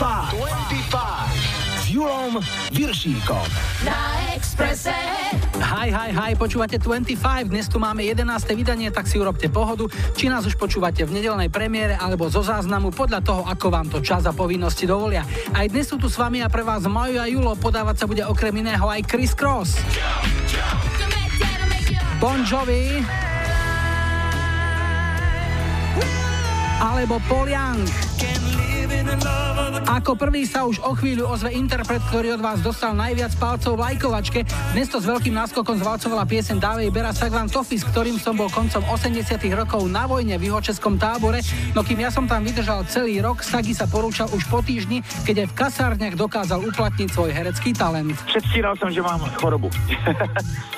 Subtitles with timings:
[0.00, 0.96] 25
[1.76, 2.40] s Julom
[2.72, 3.44] Viršíkom.
[3.84, 4.96] Na Exprese.
[5.60, 7.20] Hi, hi, hi, počúvate 25,
[7.52, 8.24] dnes tu máme 11.
[8.56, 12.96] vydanie, tak si urobte pohodu, či nás už počúvate v nedelnej premiére alebo zo záznamu
[12.96, 15.20] podľa toho, ako vám to čas a povinnosti dovolia.
[15.52, 18.24] Aj dnes sú tu s vami a pre vás Majo a Julo, podávať sa bude
[18.24, 19.84] okrem iného aj Chris Cross.
[22.16, 23.04] Bon Jovi.
[26.80, 27.84] Alebo Paul Young.
[29.70, 33.94] Ako prvý sa už o chvíľu ozve interpret, ktorý od vás dostal najviac palcov v
[33.94, 34.42] lajkovačke.
[34.74, 38.50] Dnes to s veľkým náskokom zvalcovala piesen Dávej Bera Sagvan Tofi, s ktorým som bol
[38.50, 41.42] koncom 80 rokov na vojne v juhočeskom tábore,
[41.74, 45.44] no kým ja som tam vydržal celý rok, Sagi sa porúčal už po týždni, keď
[45.44, 48.18] aj v kasárniach dokázal uplatniť svoj herecký talent.
[48.26, 49.70] Předstíral som, že mám chorobu.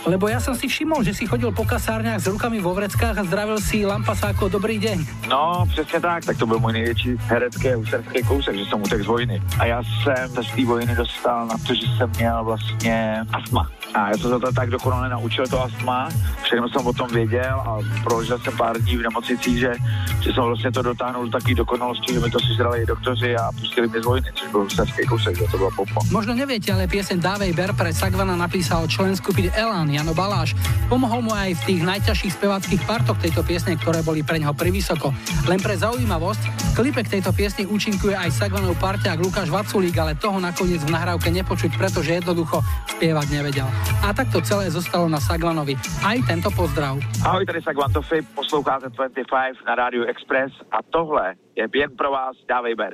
[0.12, 3.26] Lebo ja som si všimol, že si chodil po kasárniach s rukami vo vreckách a
[3.26, 4.98] zdravil si lampasáko dobrý deň.
[5.30, 9.02] No, přesně tak, tak to byl můj největší herecký a úserský kousek, že jsem utek
[9.02, 9.42] z vojny.
[9.58, 13.70] A já jsem se z té vojny dostal na to, že jsem měl vlastně astma.
[13.94, 16.08] A já jsem se to tak dokonale naučil, to astma.
[16.42, 19.72] Všechno jsem o tom věděl a prožil jsem pár dní v nemocnicích, že,
[20.20, 23.52] že jsem vlastně to dotáhnul do takové dokonalosti, že mi to si zrali doktoři a
[23.52, 26.00] pustili mě z vojny, což byl úserský kousek, že to bylo popo.
[26.10, 30.56] Možno neviete, ale piesen Dávej Ber pre Sagvana napísal člen skupiny Elan Jano Baláš.
[30.88, 35.12] Pomohol mu aj v tých najťažších speváckých partoch tejto piesne, ktoré boli pre neho privysoko.
[35.48, 40.80] Len pre zaujímavosť, klipe tejto piesni účinkuje aj Sagvanov parťák Lukáš Vaculík, ale toho nakoniec
[40.84, 42.64] v nahrávke nepočuť, pretože jednoducho
[42.96, 43.68] spievať nevedel.
[44.02, 45.78] A tak to celé zostalo na Sagvanovi.
[46.02, 46.98] Aj tento pozdrav.
[47.24, 52.36] Ahoj, tady Sagvan Tofi, posloucháte 25 na Rádiu Express a tohle je jen pro vás
[52.48, 52.92] Dávej Ber.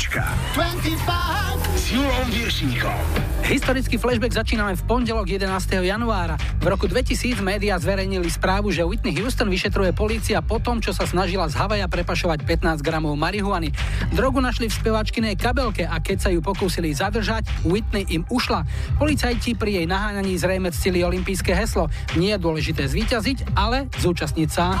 [0.00, 3.00] Spiatočka 25 s Julom Viršíkom.
[3.44, 5.76] Historický flashback začíname v pondelok 11.
[5.76, 6.40] januára.
[6.56, 11.04] V roku 2000 médiá zverejnili správu, že Whitney Houston vyšetruje polícia po tom, čo sa
[11.04, 13.76] snažila z Havaja prepašovať 15 gramov marihuany.
[14.16, 18.64] Drogu našli v spevačkinej kabelke a keď sa ju pokúsili zadržať, Whitney im ušla.
[18.96, 21.92] Policajti pri jej naháňaní zrejme ctili olympijské heslo.
[22.16, 24.72] Nie je dôležité zvíťaziť, ale zúčastniť sa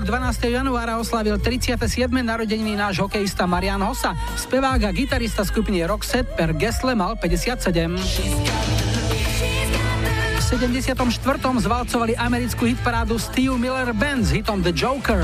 [0.00, 0.56] útorok 12.
[0.56, 2.08] januára oslavil 37.
[2.08, 4.16] narodeniny náš hokejista Marian Hossa.
[4.32, 8.00] Spevák a gitarista skupiny Roxette per Gesle mal 57.
[10.40, 10.96] V 74.
[11.36, 15.20] zvalcovali americkú hitparádu Steve Miller Band s hitom The Joker.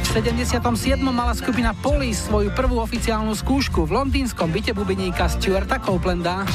[0.00, 0.64] V 77.
[1.04, 6.48] mala skupina Police svoju prvú oficiálnu skúšku v londýnskom byte bubeníka Stuarta Copelanda.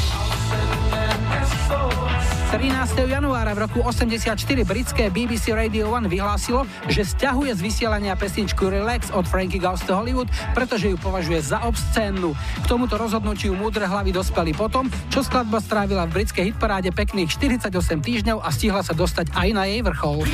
[2.50, 3.06] 13.
[3.06, 4.34] januára v roku 84
[4.66, 9.94] britské BBC Radio 1 vyhlásilo, že stiahuje z vysielania pesničku Relax od Frankie Goes to
[9.94, 10.25] Hollywood,
[10.57, 12.34] pretože ju považuje za obscénnu.
[12.34, 17.69] K tomuto rozhodnutiu múdre hlavy dospeli potom, čo skladba strávila v britskej hitparáde pekných 48
[18.01, 20.25] týždňov a stihla sa dostať aj na jej vrchol.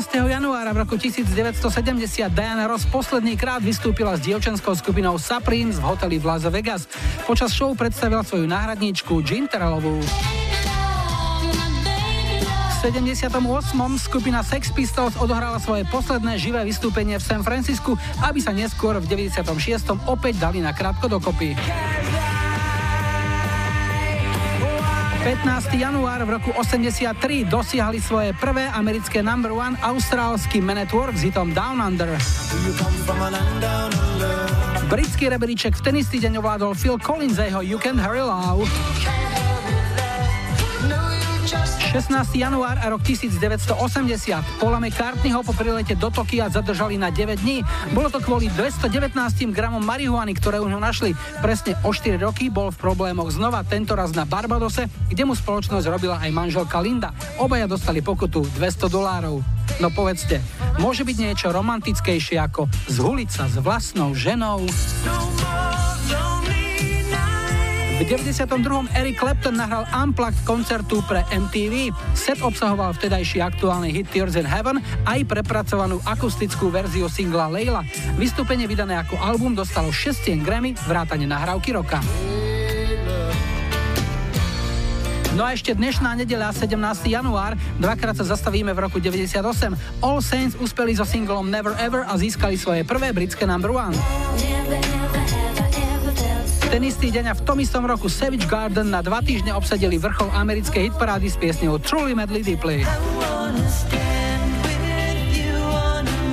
[0.00, 0.32] 14.
[0.32, 1.60] januára v roku 1970
[2.32, 6.88] Diana Ross posledný krát vystúpila s dievčenskou skupinou Supremes v hoteli v Las Vegas.
[7.28, 10.00] Počas show predstavila svoju náhradníčku Jean Terrelovú.
[12.80, 13.28] V 78.
[14.00, 17.92] skupina Sex Pistols odohrala svoje posledné živé vystúpenie v San Francisku,
[18.24, 19.52] aby sa neskôr v 96.
[20.08, 21.52] opäť dali na krátko dokopy.
[25.20, 25.76] 15.
[25.76, 31.76] január v roku 83 dosiahli svoje prvé americké number one austrálsky Man s hitom Down
[31.76, 32.16] Under.
[34.88, 38.64] Britský rebríček v ten istý deň ovládol Phil Collins a jeho You Can Hurry Love.
[41.90, 42.38] 16.
[42.38, 44.62] január a rok 1980.
[44.62, 47.66] Paula McCartneyho po prilete do Tokia zadržali na 9 dní.
[47.90, 49.10] Bolo to kvôli 219
[49.50, 51.18] gramom marihuany, ktoré už ho našli.
[51.42, 55.90] Presne o 4 roky bol v problémoch znova, tento raz na Barbadose, kde mu spoločnosť
[55.90, 57.10] robila aj manželka Linda.
[57.42, 59.42] Obaja dostali pokutu 200 dolárov.
[59.82, 60.38] No povedzte,
[60.78, 64.62] môže byť niečo romantickejšie ako zhuliť sa s vlastnou ženou?
[64.62, 65.59] No
[68.00, 68.96] v 92.
[68.96, 71.92] Eric Clapton nahral Unplugged koncertu pre MTV.
[72.16, 77.84] Set obsahoval vtedajší aktuálny hit Tears in Heaven aj prepracovanú akustickú verziu singla Leila.
[78.16, 82.00] Vystúpenie vydané ako album dostalo 6 Grammy, vrátane nahrávky roka.
[85.36, 86.74] No a ešte dnešná nedeľa, 17.
[87.06, 90.00] január, dvakrát sa zastavíme v roku 98.
[90.00, 93.94] All Saints uspeli so singlom Never Ever a získali svoje prvé britské number one.
[96.70, 100.30] Ten istý deň a v tom istom roku Savage Garden na dva týždne obsadili vrchol
[100.30, 102.86] americkej hitparády s piesňou Truly Madly Deeply.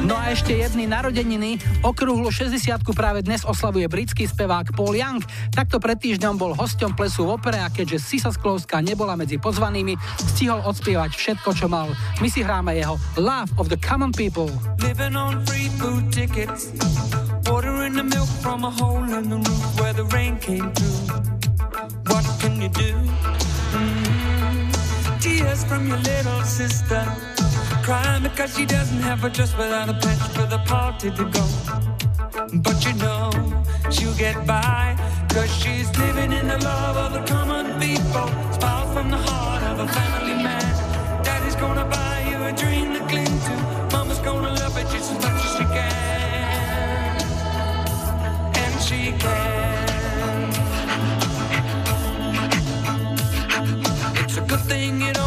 [0.07, 1.59] No a ešte jedny narodeniny.
[1.83, 5.19] Okrúhlu 60 práve dnes oslavuje britský spevák Paul Young.
[5.51, 9.99] Takto pred týždňom bol hosťom plesu v opere a keďže Sisa Sklovská nebola medzi pozvanými,
[10.31, 11.91] stihol odspievať všetko, čo mal.
[12.23, 14.47] My si hráme jeho Love of the Common People.
[14.79, 16.71] Living on free food tickets.
[17.51, 21.19] Watering the milk from a hole in the roof where the rain came through.
[22.07, 22.95] What can you do?
[23.75, 25.19] Mm-hmm.
[25.19, 27.03] Tears from your little sister.
[27.87, 31.45] Crying because she doesn't have a dress without a patch for the party to go.
[32.61, 33.31] But you know
[33.89, 34.97] she'll get by.
[35.29, 38.27] Cause she's living in the love of the common people.
[38.51, 41.23] Smile from the heart of a family man.
[41.23, 43.55] Daddy's gonna buy you a dream to cling to.
[43.93, 47.15] Mama's gonna love it just as much as she can.
[48.63, 50.51] And she can.
[54.25, 55.26] It's a good thing you don't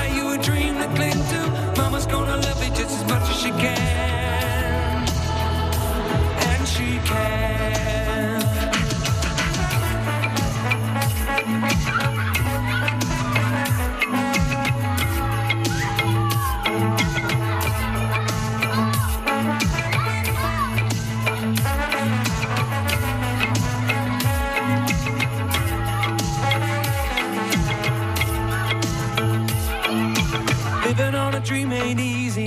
[31.43, 32.45] dream ain't easy,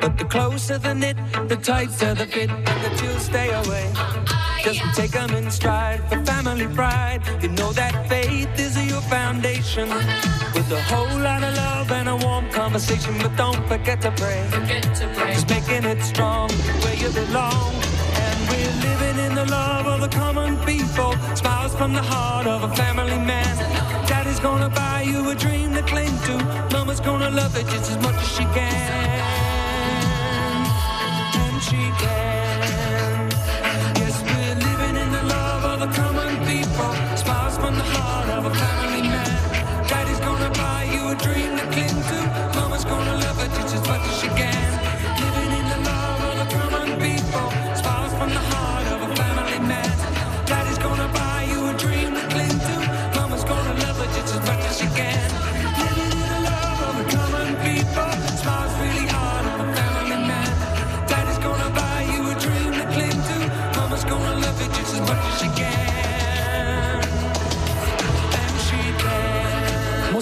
[0.00, 1.16] but the closer the knit,
[1.48, 3.90] The tighter the fit and the chills stay away.
[4.62, 7.22] Just take them in stride for family pride.
[7.42, 9.88] You know that faith is your foundation.
[10.54, 13.14] With a whole lot of love and a warm conversation.
[13.18, 14.46] But don't forget to pray.
[15.32, 16.50] Just making it strong
[16.82, 17.72] where you belong.
[18.24, 21.14] And we're living in the love of the common people.
[21.34, 23.56] Smiles from the heart of a family man.
[24.40, 26.34] Daddy's gonna buy you a dream to cling to.
[26.72, 28.72] Mama's gonna love it just as much as she can.
[31.36, 33.30] And she can.
[34.00, 36.90] Yes, we're living in the love of the common people.
[37.16, 39.86] Smiles from the heart of a family man.
[39.86, 42.58] Daddy's gonna buy you a dream to cling to.
[42.58, 44.29] Mama's gonna love it just as much as she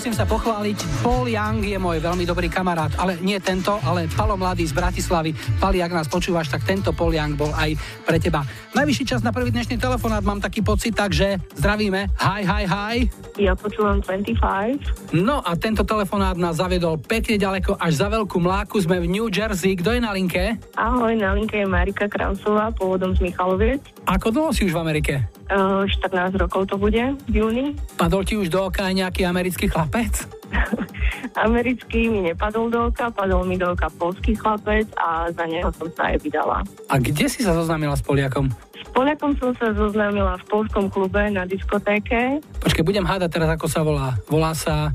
[0.08, 4.40] Musím sa pochváliť, Paul Young je môj veľmi dobrý kamarát, ale nie tento, ale Palo
[4.40, 5.36] Mladý z Bratislavy.
[5.60, 7.76] Pali, ak nás počúvaš, tak tento Paul Young bol aj
[8.08, 8.40] pre teba.
[8.72, 12.08] Najvyšší čas na prvý dnešný telefonát, mám taký pocit, takže zdravíme.
[12.24, 12.96] Hi, hi, hi.
[13.36, 15.12] Ja počúvam 25.
[15.12, 18.80] No a tento telefonát nás zaviedol pekne ďaleko až za veľkú mláku.
[18.80, 19.76] Sme v New Jersey.
[19.76, 20.56] Kto je na linke?
[20.72, 23.84] Ahoj, na linke je Marika Krausová, pôvodom z Michaloviec.
[24.08, 25.14] Ako dlho si už v Amerike?
[25.48, 27.66] Uh, 14 rokov to bude v júni.
[27.96, 29.97] Padol ti už do oka aj nejaký americký chlapec?
[31.46, 35.88] Americký mi nepadol do oka, padol mi do oka polský chlapec a za neho som
[35.94, 36.58] sa aj vydala.
[36.88, 38.50] A kde si sa zoznámila s Poliakom?
[38.74, 42.42] S Poliakom som sa zoznámila v polskom klube na diskotéke.
[42.64, 44.18] Počkej, budem hádať teraz, ako sa volá.
[44.26, 44.90] Volá sa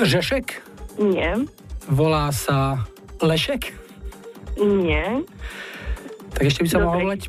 [0.00, 0.46] Žešek?
[1.00, 1.44] Nie,
[1.90, 2.78] Volá sa
[3.20, 3.74] Lešek?
[4.60, 5.24] nie.
[6.32, 7.28] Tak ešte by sa mohol volať?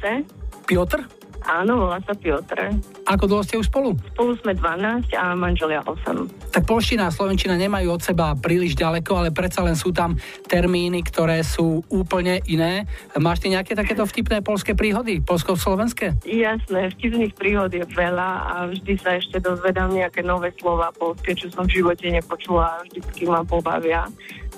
[0.63, 1.03] Piotr?
[1.43, 2.71] Áno, volá sa Piotr.
[3.03, 4.00] Ako dlho ste už spolu?
[4.15, 6.55] Spolu sme 12 a manželia 8.
[6.55, 10.15] Tak polština a slovenčina nemajú od seba príliš ďaleko, ale predsa len sú tam
[10.47, 12.88] termíny, ktoré sú úplne iné.
[13.19, 15.19] Máš ty nejaké takéto vtipné polské príhody?
[15.19, 16.23] Polsko-slovenské?
[16.23, 21.51] Jasné, vtipných príhod je veľa a vždy sa ešte dozvedám nejaké nové slova polské, čo
[21.51, 24.07] som v živote nepočula a vždycky ma pobavia.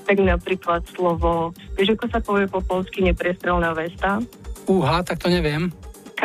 [0.05, 4.21] Tak napríklad slovo, vieš, ako sa povie po polsky nepriestrelná vesta?
[4.69, 5.73] Uha, tak to neviem.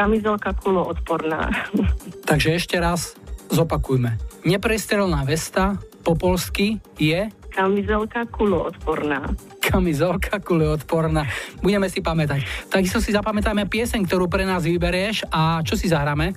[0.00, 1.52] Kamizelka kuloodporná.
[2.32, 3.20] Takže ešte raz
[3.52, 4.16] zopakujme.
[4.48, 9.28] Neprestrelná vesta po polsky je Kamizelka kuloodporná.
[9.60, 11.28] kamizelka kuleodporná.
[11.60, 12.40] Budeme si pamätať.
[12.72, 16.32] Takisto si zapamätáme pieseň, ktorú pre nás vyberieš a čo si zahráme?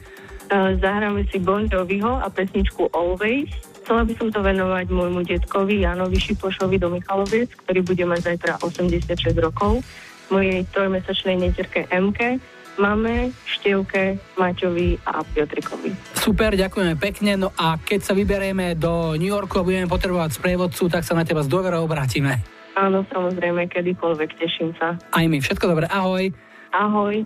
[0.52, 3.48] Uh, Zahráme si Bon Joviho a pesničku Always.
[3.88, 8.60] Chcela by som to venovať môjmu detkovi Janovi Šipošovi do Michaloviec, ktorý bude mať zajtra
[8.60, 9.08] 86
[9.40, 9.80] rokov,
[10.28, 12.44] mojej trojmesačnej netierke Mke,
[12.78, 15.92] mame, Števke, Maťovi a Piotrikovi.
[16.18, 17.38] Super, ďakujeme pekne.
[17.38, 21.28] No a keď sa vyberieme do New Yorku a budeme potrebovať sprievodcu, tak sa na
[21.28, 22.42] teba s dôverou obrátime.
[22.74, 24.98] Áno, samozrejme, kedykoľvek, teším sa.
[24.98, 25.38] Aj my.
[25.38, 25.86] Všetko dobré.
[25.94, 26.34] Ahoj.
[26.74, 27.22] Ahoj.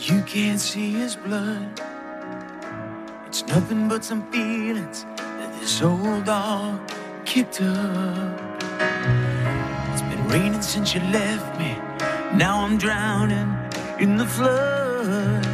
[0.00, 1.76] You can't see his blood.
[3.28, 6.80] It's nothing but some feelings that this old dog
[7.24, 8.40] kicked up.
[9.92, 11.69] It's been raining since you left me.
[12.34, 13.56] Now I'm drowning
[13.98, 15.44] in the flood.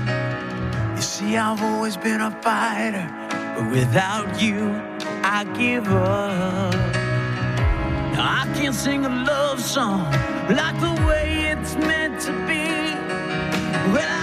[0.95, 3.09] You see, I've always been a fighter,
[3.57, 4.71] but without you,
[5.25, 6.75] I give up.
[8.13, 10.05] Now I can't sing a love song
[10.51, 12.67] like the way it's meant to be.
[13.95, 14.16] Well,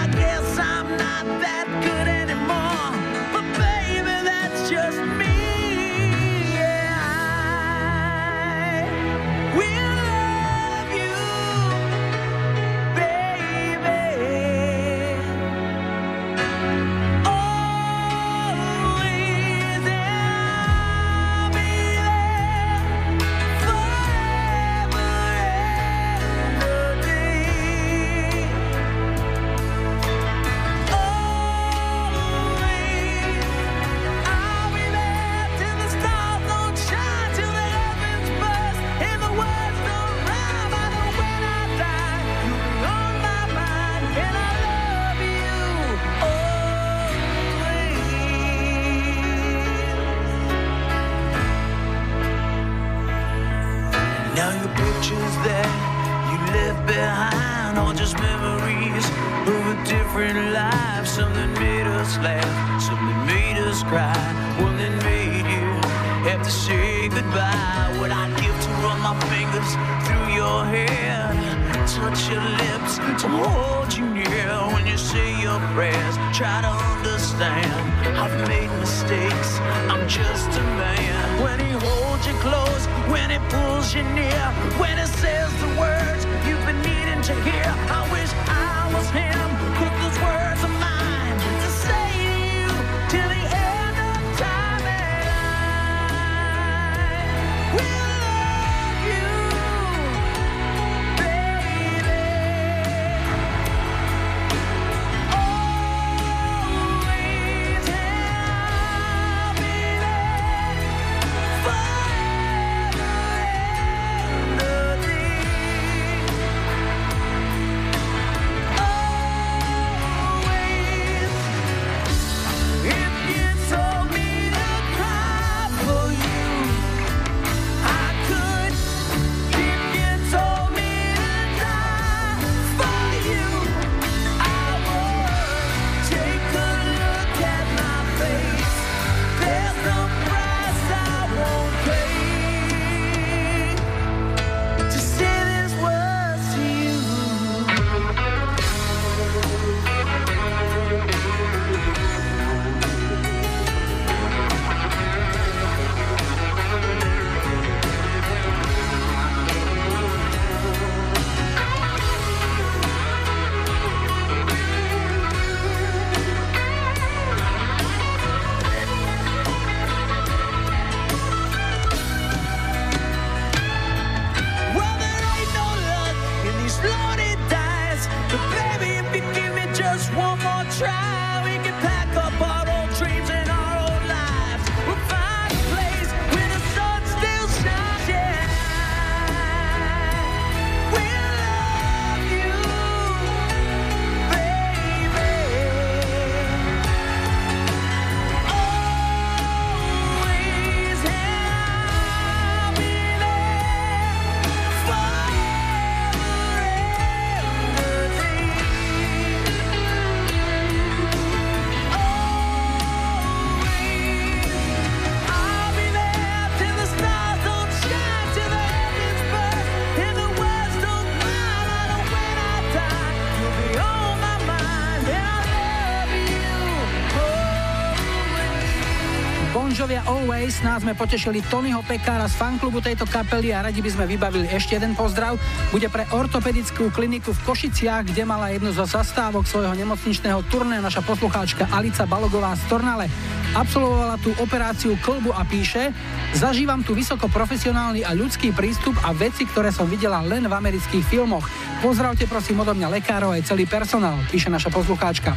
[230.44, 230.64] Face.
[230.64, 234.48] Nás no sme potešili Tonyho Pekára z fanklubu tejto kapely a radi by sme vybavili
[234.52, 235.40] ešte jeden pozdrav.
[235.72, 241.00] Bude pre ortopedickú kliniku v Košiciach, kde mala jednu zo zastávok svojho nemocničného turné naša
[241.00, 243.08] poslucháčka Alica Balogová z Tornale.
[243.56, 245.96] Absolvovala tú operáciu klbu a píše
[246.36, 251.06] Zažívam tu vysoko profesionálny a ľudský prístup a veci, ktoré som videla len v amerických
[251.08, 251.48] filmoch.
[251.80, 255.32] Pozdravte prosím odo mňa lekárov aj celý personál, píše naša poslucháčka.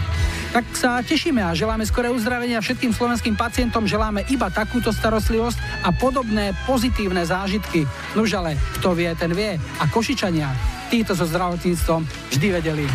[0.58, 5.94] Tak sa tešíme a želáme skoré uzdravenia všetkým slovenským pacientom, želáme iba takúto starostlivosť a
[5.94, 7.86] podobné pozitívne zážitky.
[8.18, 9.62] Nuž ale, kto vie, ten vie.
[9.78, 10.50] A Košičania,
[10.90, 12.90] títo so zdravotníctvom vždy vedeli.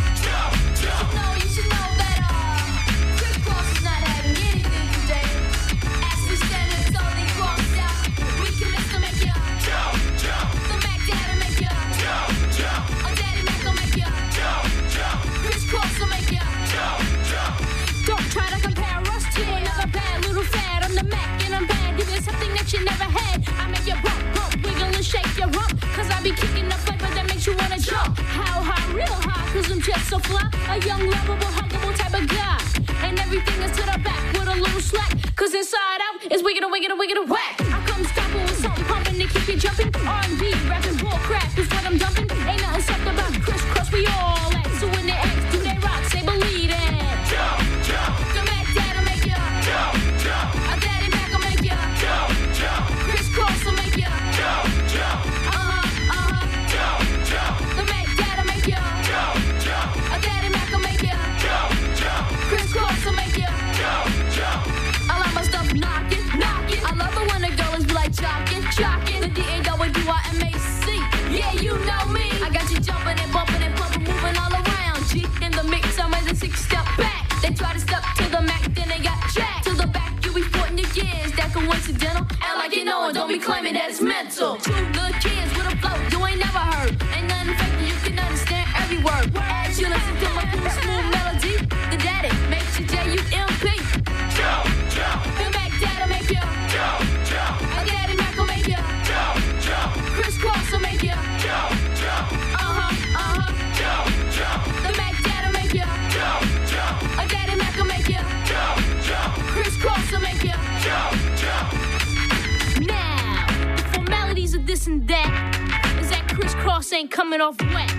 [114.83, 117.93] This and that is that crisscross ain't coming off wet.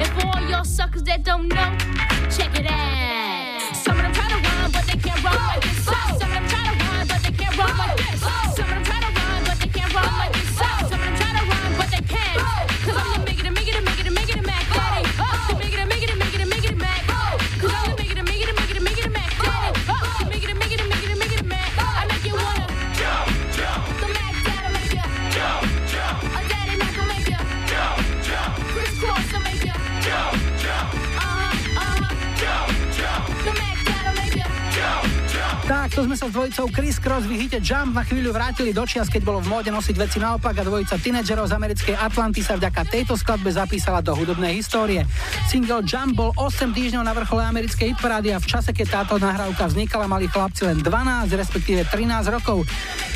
[0.00, 1.76] And for all y'all suckers that don't know,
[2.30, 3.76] check it out.
[3.76, 5.84] Some of them try to run, but they can't run like this.
[5.84, 8.57] Some of them try to run, but they can't run like this.
[35.98, 36.06] Jump.
[36.06, 38.86] Tak, to sme sa s dvojicou Chris Cross v hite Jump na chvíľu vrátili do
[38.86, 42.54] čias, keď bolo v móde nosiť veci naopak a dvojica tínedžerov z americkej Atlanty sa
[42.54, 45.02] vďaka tejto skladbe zapísala do hudobnej histórie.
[45.50, 49.66] Single Jump bol 8 týždňov na vrchole americkej hitparády a v čase, keď táto nahrávka
[49.66, 52.62] vznikala, mali chlapci len 12, respektíve 13 rokov.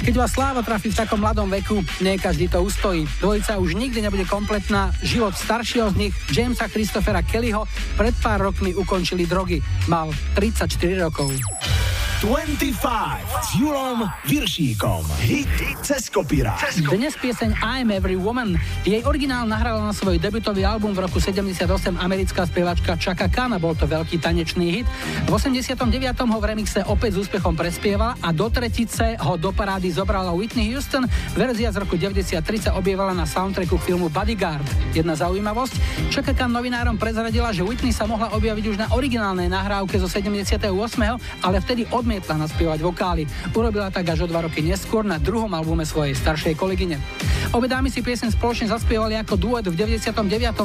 [0.02, 3.06] Keď vás sláva trafí v takom mladom veku, nie každý to ustojí.
[3.22, 4.90] Dvojica už nikdy nebude kompletná.
[5.06, 7.62] Život staršieho z nich, Jamesa Christophera Kellyho,
[7.94, 9.62] pred pár rokmi ukončili drogy.
[9.86, 10.66] Mal 34
[10.98, 11.30] rokov.
[12.22, 12.86] 25
[13.42, 15.02] s Julom Viršíkom.
[15.26, 15.50] Hit
[15.82, 16.86] cez kopírák.
[16.86, 18.54] Dnes pieseň I'm Every Woman.
[18.86, 21.66] Jej originál nahrala na svoj debutový album v roku 78
[21.98, 24.86] americká spievačka Chaka Khan bol to veľký tanečný hit.
[25.26, 25.74] V 89.
[26.22, 30.70] ho v remixe opäť s úspechom prespievala a do tretice ho do parády zobrala Whitney
[30.70, 31.02] Houston.
[31.34, 32.38] Verzia z roku 93
[32.70, 34.62] sa objevala na soundtracku filmu Bodyguard.
[34.94, 39.98] Jedna zaujímavosť, Chaka Khan novinárom prezradila, že Whitney sa mohla objaviť už na originálnej nahrávke
[39.98, 40.70] zo 78.
[41.42, 43.24] ale vtedy odmietla naspievať vokály.
[43.56, 47.00] Urobila tak až o dva roky neskôr na druhom albume svojej staršej kolegyne.
[47.56, 50.12] Obe dámy si piesen spoločne zaspievali ako duet v 99.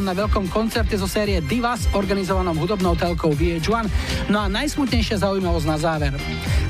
[0.03, 3.85] na veľkom koncerte zo série Divas, organizovanom hudobnou telkou VH1.
[4.31, 6.13] No a najsmutnejšia zaujímavosť na záver.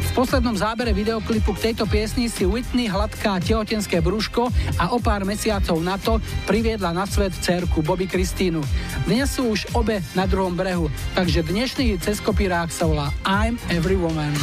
[0.08, 4.50] V poslednom zábere videoklipu k tejto piesni si Whitney hladká tehotenské brúško
[4.82, 6.18] a o pár mesiacov na to
[6.50, 8.66] priviedla na svet cerku Bobby Kristínu.
[9.06, 13.94] Dnes sú už obe na druhom brehu, takže dnešný cez kopírák sa volá I'm Every
[13.94, 14.34] Woman.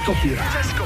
[0.00, 0.79] Hit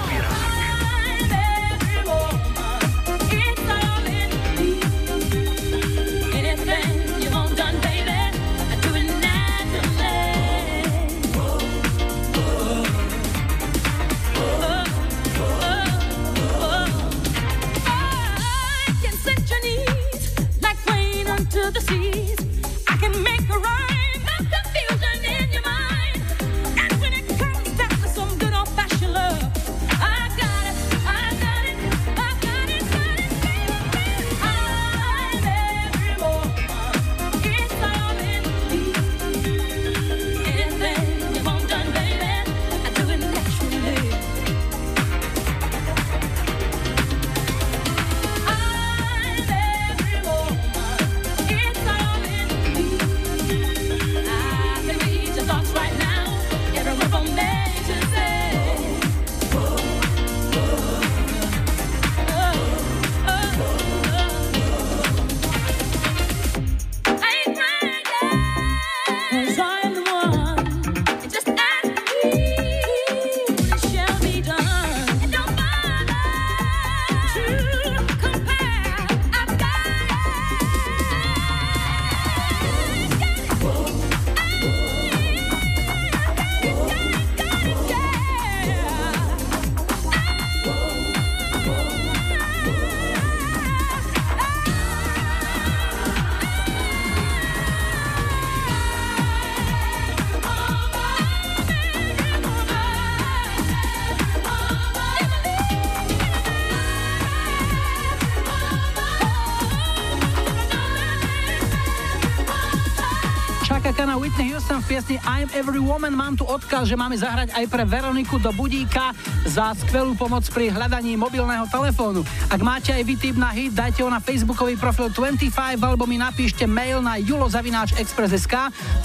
[115.54, 116.18] Every Woman.
[116.18, 119.14] Mám tu odkaz, že máme zahrať aj pre Veroniku do budíka
[119.46, 122.26] za skvelú pomoc pri hľadaní mobilného telefónu.
[122.50, 126.18] Ak máte aj vy tip na hit, dajte ho na facebookový profil 25 alebo mi
[126.18, 128.54] napíšte mail na julozavináčexpress.sk.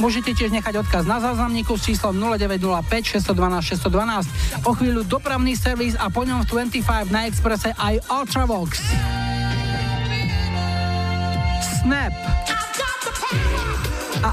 [0.02, 4.66] Môžete tiež nechať odkaz na záznamníku s číslom 0905 612 612.
[4.66, 8.82] O chvíľu dopravný servis a po ňom v 25 na Expresse aj Ultravox.
[11.86, 12.29] Snap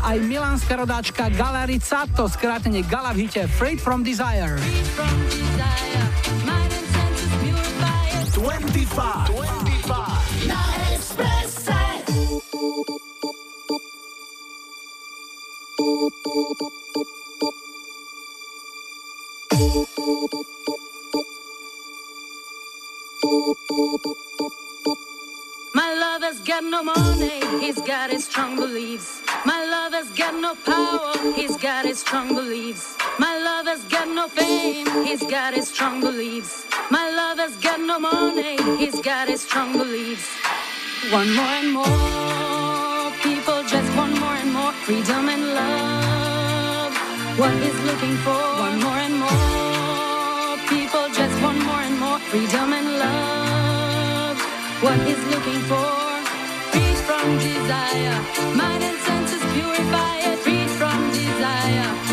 [0.07, 4.55] aj milánska rodáčka Galarica, to skrátene Gala v hite Freed from Desire.
[8.39, 9.35] 25.
[9.35, 10.76] 25.
[41.13, 43.13] One more and more.
[43.23, 44.73] People just want more and more.
[44.85, 46.93] Freedom and love.
[47.39, 50.57] What is looking for, one more and more.
[50.69, 52.19] People just want more and more.
[52.19, 54.37] Freedom and love.
[54.83, 55.89] What is looking for,
[56.71, 58.21] freed from desire,
[58.55, 62.06] mind and senses purify it, freed from desire,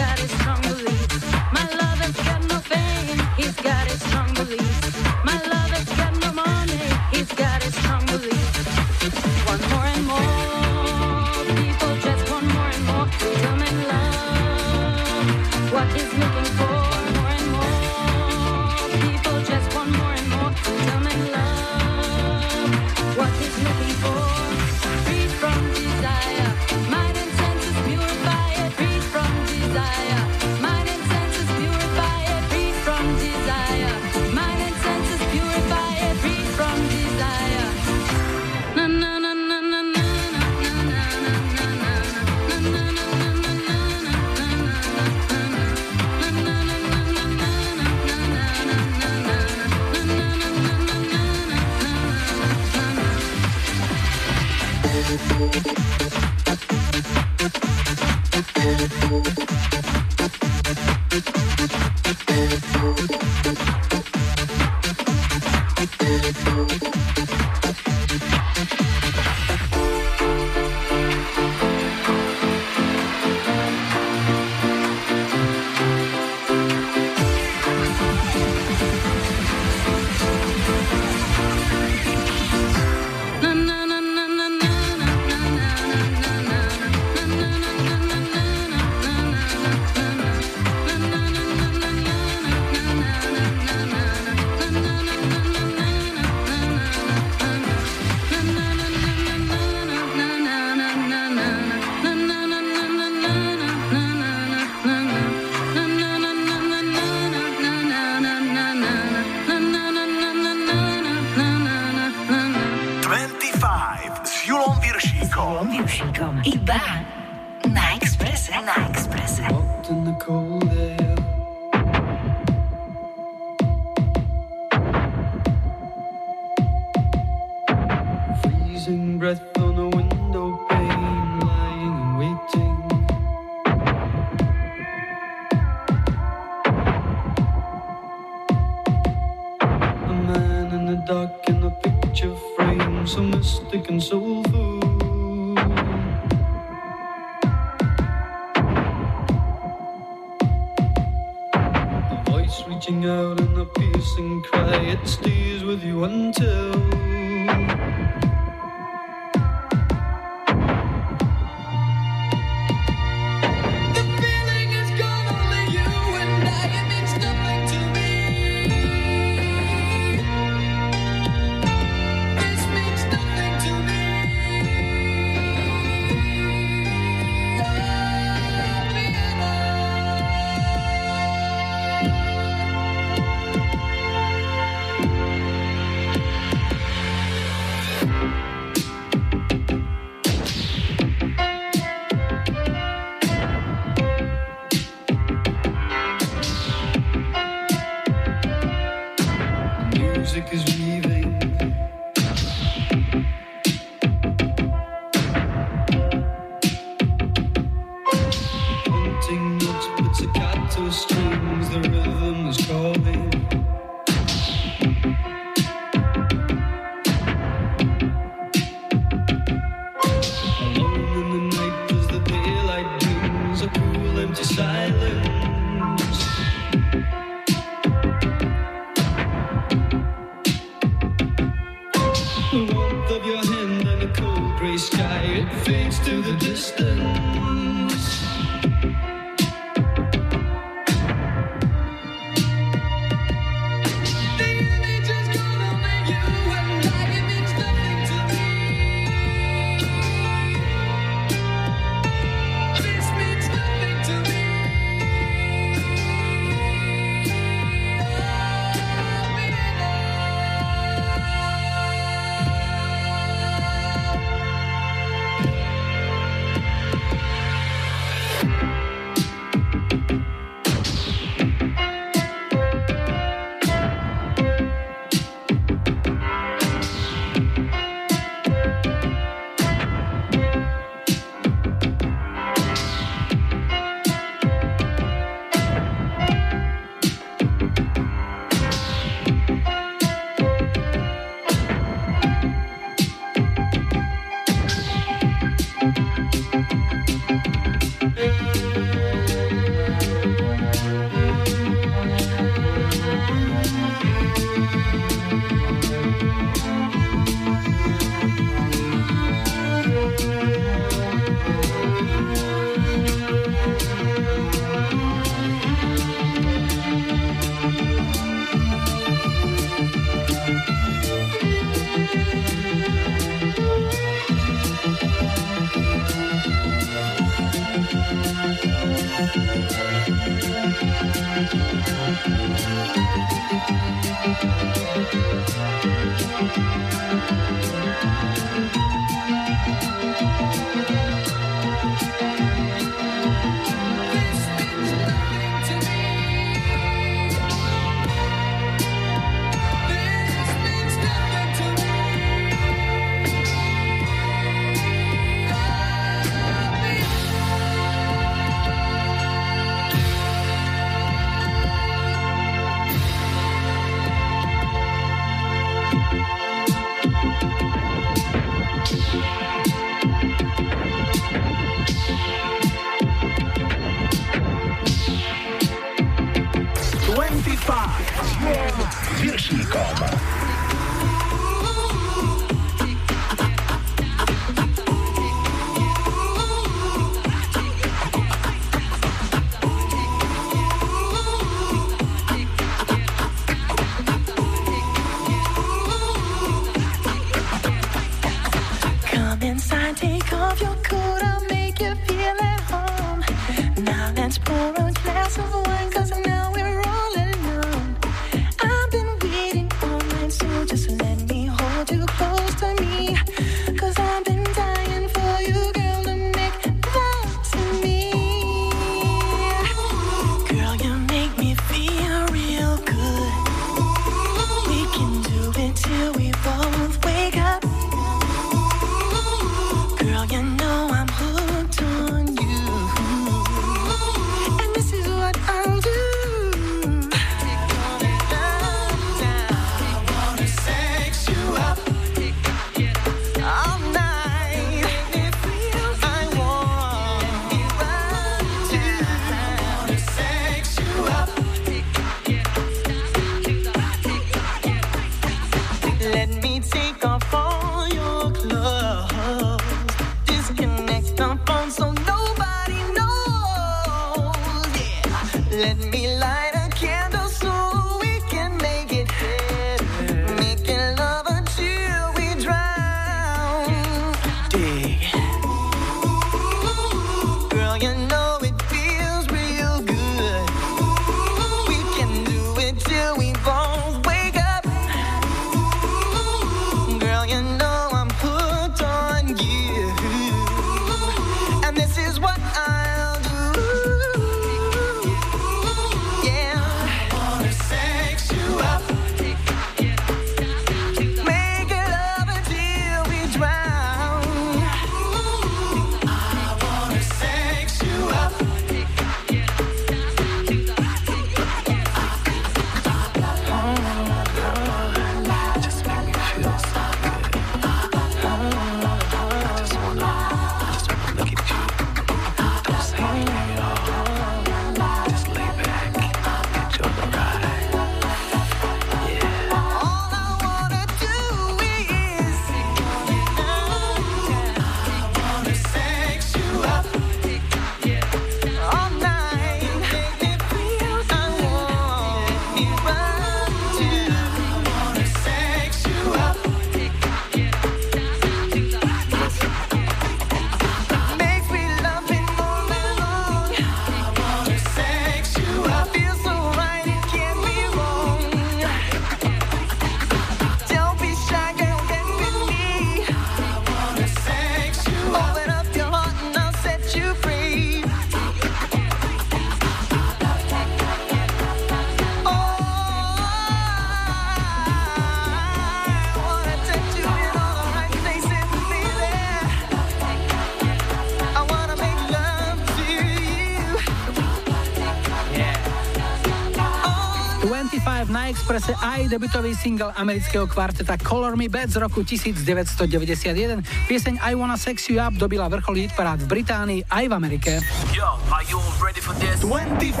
[588.96, 593.60] Aj debutový single amerického kvarteta Color Me Bad z roku 1991.
[593.92, 597.52] Pieseň I Wanna Sex You Up dobila vrchol hitparád v Británii aj v Amerike.
[597.92, 599.44] Yo, are you ready for this?
[599.44, 600.00] 25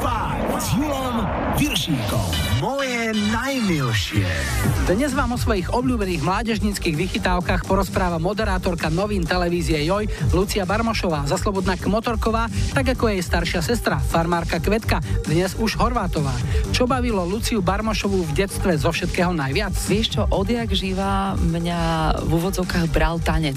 [0.56, 1.28] s Julom
[1.60, 2.28] Viršíkom.
[2.64, 4.24] Moje najmilšie.
[4.88, 11.76] Dnes vám o svojich obľúbených mládežnických vychytávkach porozpráva moderátorka novín televízie Joj, Lucia Barmošová, zaslobodná
[11.76, 16.32] Kmotorková, tak ako jej staršia sestra, farmárka Kvetka, dnes už Horvátová.
[16.76, 19.72] Čo bavilo Luciu Barmošovú v detstve zo všetkého najviac?
[19.72, 21.80] Vieš čo, odjak živa mňa
[22.20, 23.56] v úvodzovkách bral tanec.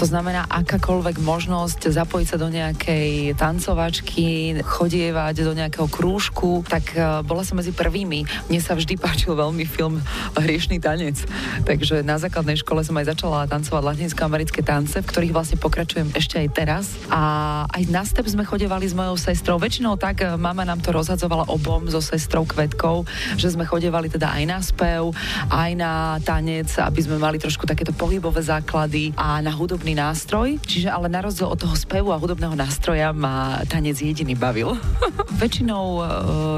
[0.00, 7.20] To znamená akákoľvek možnosť zapojiť sa do nejakej tancovačky, chodievať do nejakého krúžku, tak eh,
[7.20, 8.24] bola som medzi prvými.
[8.48, 10.00] Mne sa vždy páčil veľmi film
[10.40, 11.20] Hriešný tanec.
[11.68, 16.40] Takže na základnej škole som aj začala tancovať latinsko-americké tance, v ktorých vlastne pokračujem ešte
[16.40, 16.96] aj teraz.
[17.12, 19.60] A aj na step sme chodevali s mojou sestrou.
[19.60, 23.06] Väčšinou tak eh, mama nám to rozhadzovala obom so sestrou Kvetkou,
[23.38, 25.14] že sme chodevali teda aj na spev,
[25.48, 30.58] aj na tanec, aby sme mali trošku takéto pohybové základy a na hudobný nástroj.
[30.62, 34.74] Čiže ale na rozdiel od toho spevu a hudobného nástroja ma tanec jediný bavil.
[35.42, 36.02] Väčšinou e,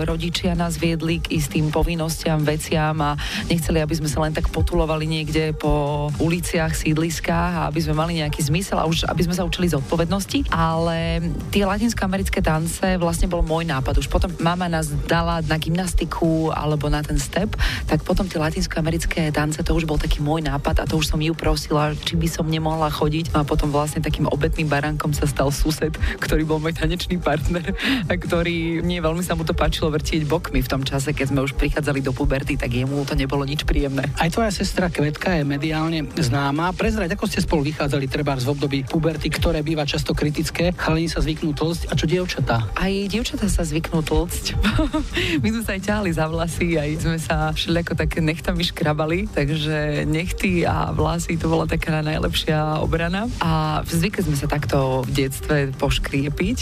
[0.09, 3.15] rodičia nás viedli k istým povinnostiam, veciam a
[3.47, 8.19] nechceli, aby sme sa len tak potulovali niekde po uliciach, sídliskách a aby sme mali
[8.25, 10.49] nejaký zmysel a už aby sme sa učili zodpovednosti.
[10.49, 11.21] Ale
[11.53, 14.01] tie latinskoamerické tance vlastne bol môj nápad.
[14.01, 17.55] Už potom mama nás dala na gymnastiku alebo na ten step,
[17.87, 21.23] tak potom tie latinskoamerické tance to už bol taký môj nápad a to už som
[21.23, 23.31] ju prosila, či by som nemohla chodiť.
[23.31, 27.71] No a potom vlastne takým obetným baránkom sa stal sused, ktorý bol môj tanečný partner
[28.11, 31.47] a ktorý mne veľmi sa mu to páčilo vrtieť bokmi v tom čase, keď sme
[31.47, 34.11] už prichádzali do puberty, tak jemu to nebolo nič príjemné.
[34.19, 36.75] Aj tvoja sestra Kvetka je mediálne známa.
[36.75, 40.75] Prezrať, ako ste spolu vychádzali treba v období puberty, ktoré býva často kritické.
[40.75, 41.93] Chalani sa zvyknú tlsť.
[41.93, 42.67] A čo dievčatá?
[42.75, 44.45] Aj dievčatá sa zvyknú tlcť.
[45.45, 50.05] My sme sa aj ťahali za vlasy, aj sme sa všelijako také nechtami škrabali, takže
[50.09, 53.29] nechty a vlasy to bola taká najlepšia obrana.
[53.41, 56.59] A zvykli sme sa takto v detstve poškriepiť,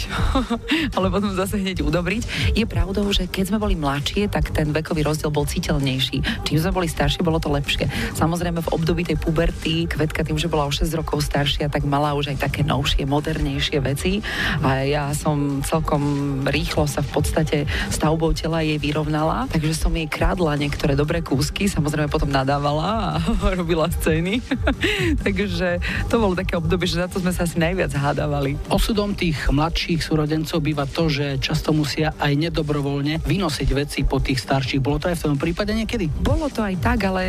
[0.97, 2.55] ale potom zase hneď udobriť.
[2.55, 6.45] Je pravdou, že keď sme boli mladšie, tak ten vekový rozdiel bol citeľnejší.
[6.47, 7.87] Čím sme boli staršie, bolo to lepšie.
[8.19, 12.15] Samozrejme v období tej puberty, Kvetka tým, že bola o 6 rokov staršia, tak mala
[12.15, 14.21] už aj také novšie, modernejšie veci.
[14.63, 17.57] A ja som celkom rýchlo sa v podstate
[17.91, 23.20] stavbou tela jej vyrovnala, takže som jej kradla niektoré dobré kúsky, samozrejme potom nadávala a
[23.61, 24.41] robila scény.
[25.24, 28.57] takže to bolo také obdobie, že za to sme sa asi najviac hádavali.
[28.72, 34.41] Osudom tých mladších súrodencov býva to, že často musia aj nedobrovoľne vynosiť veci po tých
[34.41, 34.80] starších.
[34.80, 36.09] Bolo to aj v tom prípade niekedy?
[36.09, 37.22] Bolo to aj tak, ale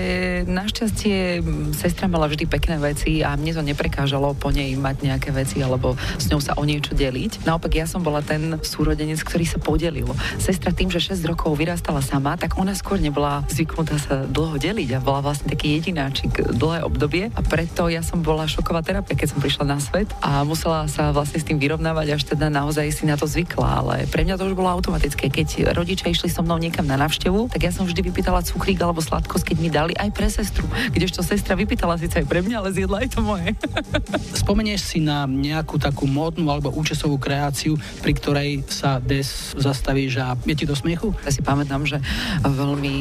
[0.47, 1.43] našťastie
[1.75, 5.97] sestra mala vždy pekné veci a mne to neprekážalo po nej mať nejaké veci alebo
[6.15, 7.43] s ňou sa o niečo deliť.
[7.43, 10.07] Naopak ja som bola ten súrodenec, ktorý sa podelil.
[10.37, 14.97] Sestra tým, že 6 rokov vyrastala sama, tak ona skôr nebola zvyknutá sa dlho deliť
[14.97, 19.27] a bola vlastne taký jedináčik dlhé obdobie a preto ja som bola šoková terapia, keď
[19.35, 23.03] som prišla na svet a musela sa vlastne s tým vyrovnávať, až teda naozaj si
[23.05, 25.29] na to zvykla, ale pre mňa to už bolo automatické.
[25.29, 29.03] Keď rodičia išli so mnou niekam na návštevu, tak ja som vždy vypýtala cukrík alebo
[29.03, 30.65] sladkosť, keď mi dali aj pre sestru.
[30.89, 33.51] Kdežto sestra vypýtala síce aj pre mňa, ale zjedla aj to moje.
[34.41, 40.33] Spomenieš si na nejakú takú módnu alebo účesovú kreáciu, pri ktorej sa des zastavíš a
[40.47, 41.11] je ti do smiechu?
[41.23, 41.97] Ja si pamätám, že
[42.43, 42.95] veľmi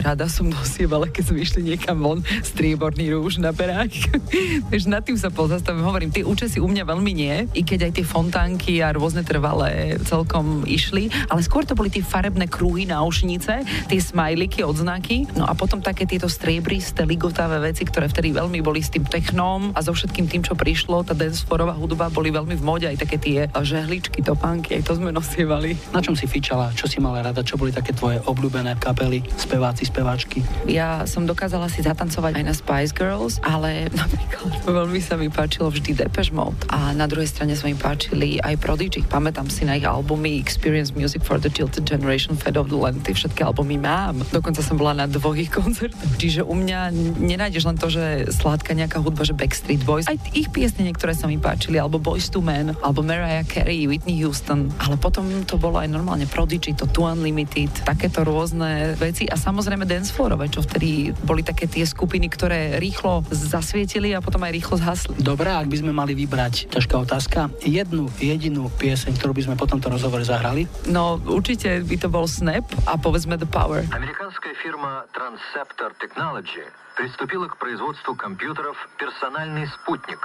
[0.00, 3.92] rada som nosievala, keď sme išli niekam von, strieborný rúž na perák.
[4.70, 5.84] Takže nad tým sa pozastavím.
[5.84, 9.96] Hovorím, tie účesy u mňa veľmi nie, i keď aj tie fontánky a rôzne trvalé
[10.04, 15.48] celkom išli, ale skôr to boli tie farebné krúhy na ušnice, tie smajliky, odznaky, no
[15.48, 19.80] a potom také tieto striebristé, ligotavé veci, ktoré vtedy veľmi boli s tým technom a
[19.80, 23.38] so všetkým tým, čo prišlo, tá dancefloorová hudba boli veľmi v móde, aj také tie
[23.50, 25.76] žehličky, topánky, aj to sme nosievali.
[25.90, 26.70] Na čom si fičala?
[26.76, 27.40] Čo si mala rada?
[27.40, 30.44] Čo boli také tvoje obľúbené kapely, speváci, speváčky?
[30.68, 35.72] Ja som dokázala si zatancovať aj na Spice Girls, ale napríklad veľmi sa mi páčilo
[35.72, 39.00] vždy Depeche Mode a na druhej strane sa mi páčili aj Prodigy.
[39.08, 43.00] Pamätám si na ich albumy Experience Music for the Tilted Generation, Fed of the Land,
[43.08, 44.20] tie všetky albumy mám.
[44.28, 46.20] Dokonca som bola na dvoch ich koncertoch.
[46.20, 50.04] Čiže u mňa nenájdeš len to, že sládka nejaká hudba, že Backstreet Boys.
[50.04, 54.20] Aj ich piesne niektoré sa mi páčili, alebo Boys to Men, alebo Mariah Carey, Whitney
[54.20, 54.68] Houston.
[54.84, 57.53] Ale potom to bolo aj normálne Prodigy, to Two Unlimited,
[57.85, 64.13] takéto rôzne veci a samozrejme dancefloorové, čo vtedy boli také tie skupiny, ktoré rýchlo zasvietili
[64.15, 65.15] a potom aj rýchlo zhasli.
[65.19, 69.69] Dobre, ak by sme mali vybrať, ťažká otázka, jednu jedinú pieseň, ktorú by sme po
[69.69, 70.65] tomto rozhovore zahrali?
[70.89, 73.85] No určite by to bol Snap a povedzme The Power.
[73.93, 76.65] Американская фирма Transceptor Technology
[76.97, 80.19] приступила к производству компьютеров «Персональный спутник».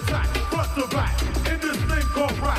[0.00, 2.58] for shot, bust back in this thing called rap,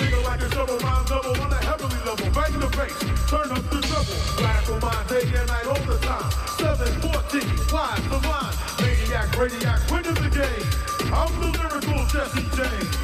[0.00, 2.96] Nigga like a double mind double on a heavenly level, bang the bass,
[3.28, 4.16] turn up the double.
[4.42, 6.30] Radical mind day and night all the time.
[6.56, 8.54] 714, flies the line.
[8.80, 11.12] Maniac, radiac, winning the game.
[11.12, 12.99] I'm the lyrical Jesse James.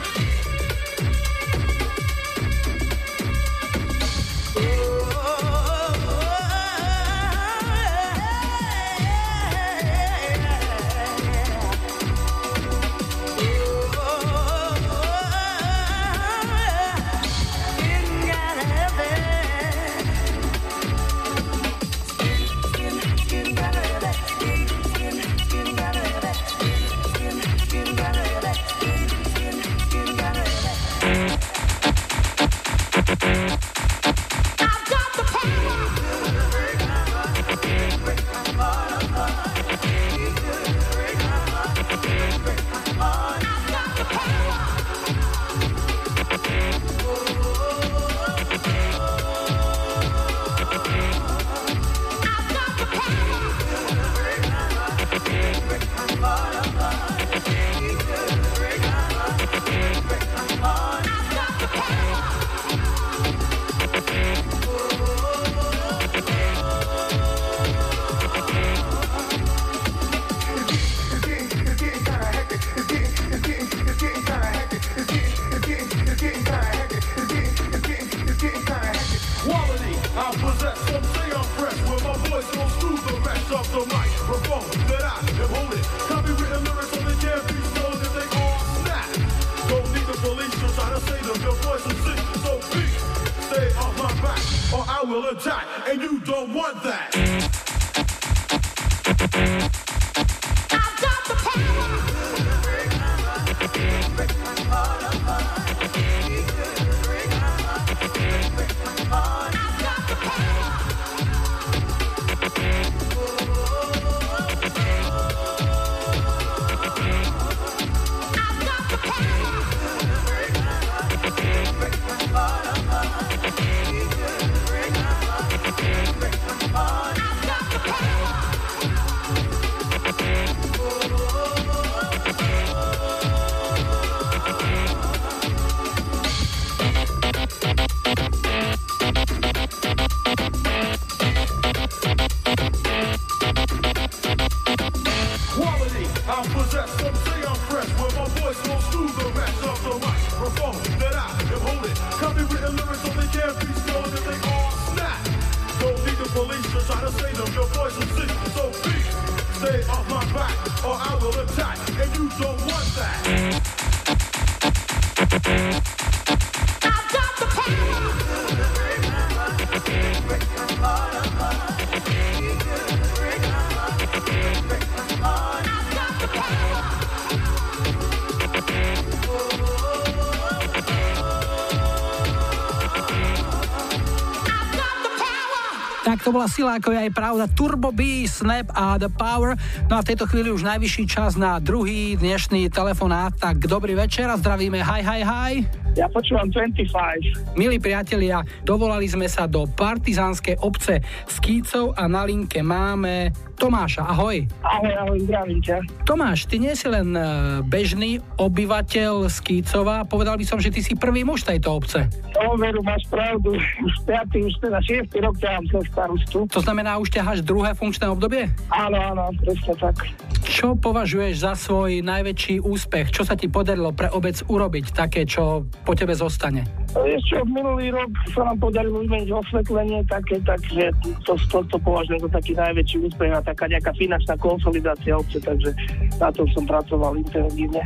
[186.27, 187.47] To bola sila, ako je aj pravda.
[187.47, 189.55] Turbo B, Snap a The Power.
[189.87, 193.31] No a v tejto chvíli už najvyšší čas na druhý dnešný telefonát.
[193.39, 194.83] Tak dobrý večer a zdravíme.
[194.83, 195.53] Hi, hi, hi.
[195.95, 197.55] Ja počúvam 25.
[197.55, 200.99] Milí priatelia, dovolali sme sa do partizánskej obce
[201.31, 204.05] Skýcov a na linke máme Tomáša.
[204.05, 204.45] Ahoj.
[204.61, 205.77] Ahoj, ahoj, zdravím ťa.
[206.05, 207.21] Tomáš, ty nie si len e,
[207.65, 212.05] bežný obyvateľ Skýcova, povedal by som, že ty si prvý muž tejto obce.
[212.37, 213.57] No, veru, máš pravdu.
[213.57, 214.29] Už 5.
[214.45, 215.09] už teda 6.
[215.25, 216.39] rok ťahám sa starostu.
[216.53, 218.53] To znamená, už ťaháš druhé funkčné obdobie?
[218.69, 220.05] Áno, áno, presne tak.
[220.45, 223.09] Čo považuješ za svoj najväčší úspech?
[223.11, 226.86] Čo sa ti podarilo pre obec urobiť také, čo po tebe zostane?
[226.97, 230.89] Vieš čo, minulý rok sa nám podarilo vymeniť osvetlenie také, takže
[231.29, 235.77] to, to, to považujem za taký najväčší úspech a taká nejaká finančná konsolidácia obce, takže
[236.17, 237.83] na tom som pracoval intenzívne.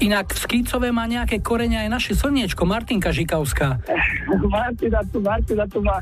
[0.00, 3.82] Inak v Skýcove má nejaké korene aj naše slniečko, Martinka Žikavská.
[4.54, 6.00] Martina tu, Martina tu má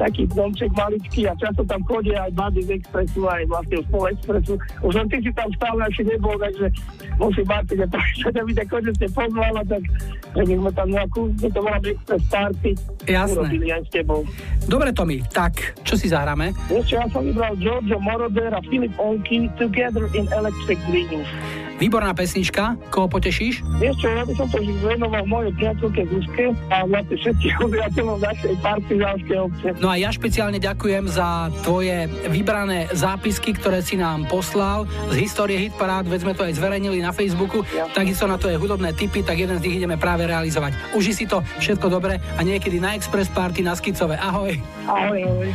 [0.00, 4.04] taký domček maličký a často tam chodia aj baby z Expressu, aj vlastne z Pol
[4.08, 4.54] Expressu.
[4.80, 6.66] Už len ty si tam stále asi nebol, takže
[7.20, 9.82] musím Martine povedať, aby ťa konečne pozvala, tak
[10.32, 12.72] že by sme tam nejakú, by to bola Express Party
[13.06, 13.48] Jasné.
[13.70, 14.22] aj s tebou.
[14.70, 16.54] Dobre, Tomi, tak čo si zahráme?
[16.70, 21.26] Čo, ja som vybral Giorgio Moroder a Philip Onky Together in Electric Dreams.
[21.82, 23.66] Výborná pesnička, koho potešíš?
[23.82, 28.54] Vieš čo, ja by som to venoval mojej priateľke Zuzke a vlastne všetkým obyvateľom našej
[28.62, 29.66] partizánskej obce.
[29.82, 35.58] No a ja špeciálne ďakujem za tvoje vybrané zápisky, ktoré si nám poslal z histórie
[35.58, 37.90] Hitparád, veď sme to aj zverejnili na Facebooku, ja.
[37.90, 40.78] takisto na tvoje hudobné tipy, tak jeden z nich ideme práve realizovať.
[40.94, 44.14] Uži si to, všetko dobre a niekedy na Express Party na Skicove.
[44.22, 44.54] Ahoj.
[44.86, 45.50] Ahoj, ahoj.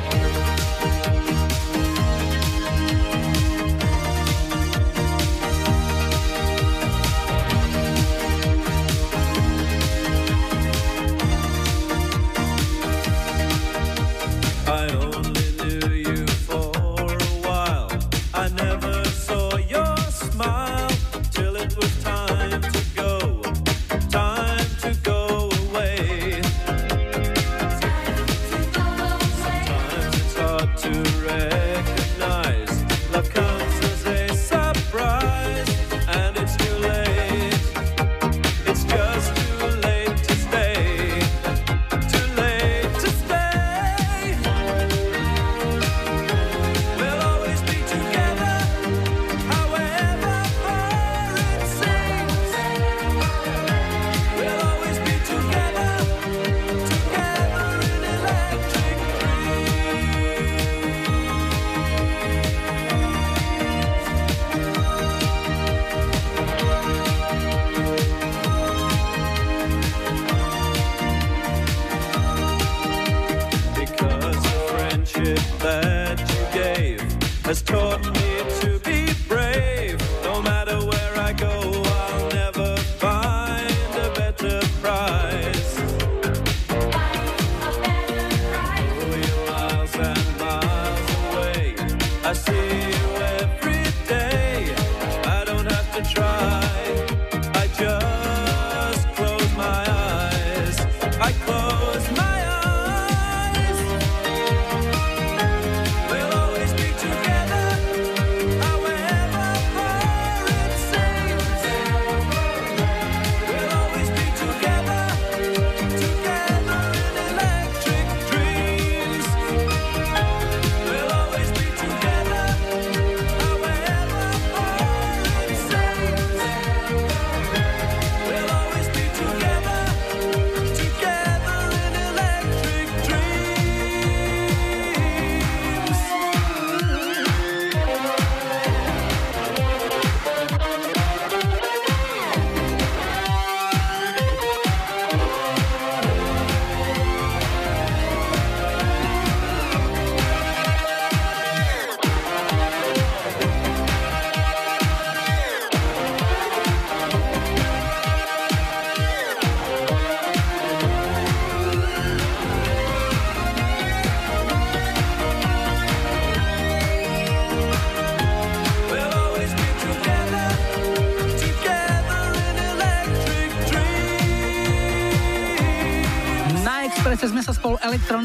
[101.28, 101.36] Eyes.
[101.48, 101.97] I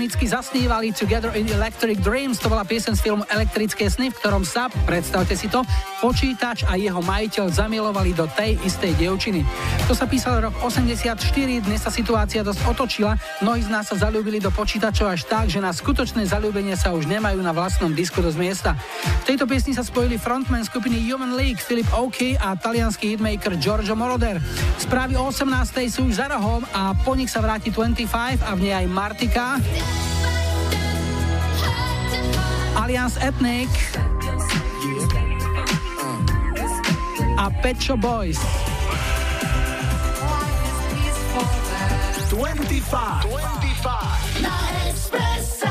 [0.02, 2.42] elektronicky zasnívali Together in Electric Dreams.
[2.42, 5.62] To bola piesen z filmu Elektrické sny, v ktorom sa, predstavte si to,
[6.02, 9.46] počítač a jeho majiteľ zamilovali do tej istej dievčiny.
[9.86, 11.14] To sa písalo rok 84,
[11.62, 13.14] dnes sa situácia dosť otočila.
[13.38, 17.06] Mnohí z nás sa zalúbili do počítačov až tak, že na skutočné zalúbenie sa už
[17.06, 18.74] nemajú na vlastnom disku dosť miesta.
[19.22, 23.94] V tejto piesni sa spojili frontman skupiny Human League Philip Oakey a talianský hitmaker Giorgio
[23.94, 24.42] Moroder.
[24.82, 25.86] Správy o 18.
[25.86, 29.46] sú už za rohom a po nich sa vráti 25 a v nej aj Martika.
[32.74, 33.70] Alliance Ethnic
[37.62, 38.38] a Pet Shop Boys.
[42.28, 43.26] 25.
[43.28, 44.40] 25.
[44.40, 44.50] Na
[44.88, 45.68] Expresse.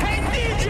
[0.00, 0.66] Hey DJ!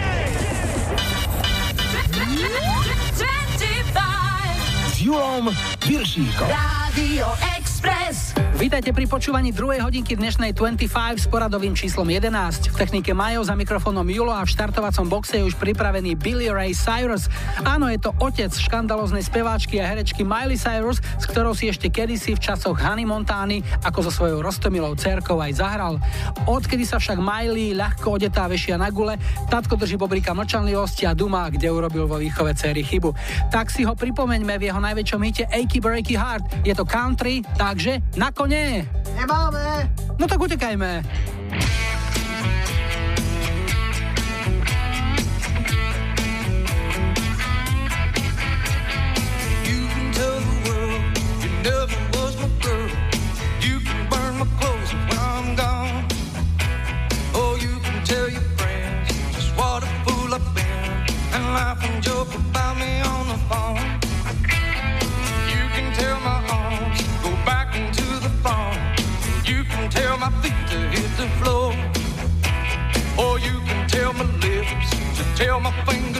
[3.14, 4.92] 25.
[4.92, 5.50] S Julom
[5.86, 6.48] Viršíkom.
[6.48, 7.26] Radio
[7.56, 8.31] Express.
[8.62, 10.86] Vítajte pri počúvaní druhej hodinky dnešnej 25
[11.18, 12.70] s poradovým číslom 11.
[12.70, 16.70] V technike Majo za mikrofónom Julo a v štartovacom boxe je už pripravený Billy Ray
[16.70, 17.26] Cyrus.
[17.66, 22.38] Áno, je to otec škandaloznej speváčky a herečky Miley Cyrus, s ktorou si ešte kedysi
[22.38, 25.98] v časoch Hany Montány ako so svojou rostomilou cerkou aj zahral.
[26.46, 29.18] Odkedy sa však Miley ľahko odetá vešia na gule,
[29.50, 33.10] tatko drží bobrika mlčanlivosti a duma, kde urobil vo výchove céry chybu.
[33.50, 36.62] Tak si ho pripomeňme v jeho najväčšom hite Achy Breaky Heart.
[36.62, 38.84] Je to country, takže na nie?
[39.16, 39.88] Nemáme.
[40.18, 41.02] No tak utekajme.
[61.74, 64.01] life and joke about me on the phone.
[75.42, 76.11] Held my finger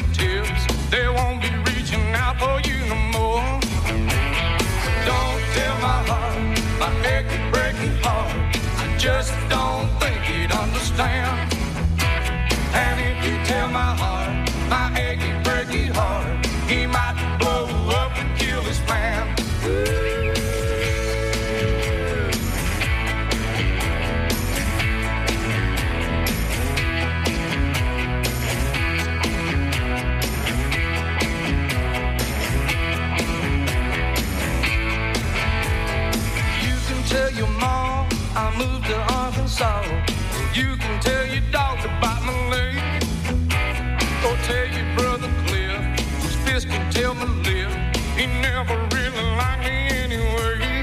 [39.63, 42.33] You can tell your dog bite my.
[44.27, 45.81] Or tell your brother Cliff,
[46.21, 47.15] whose can tell.
[48.17, 50.83] He never really liked me anyway.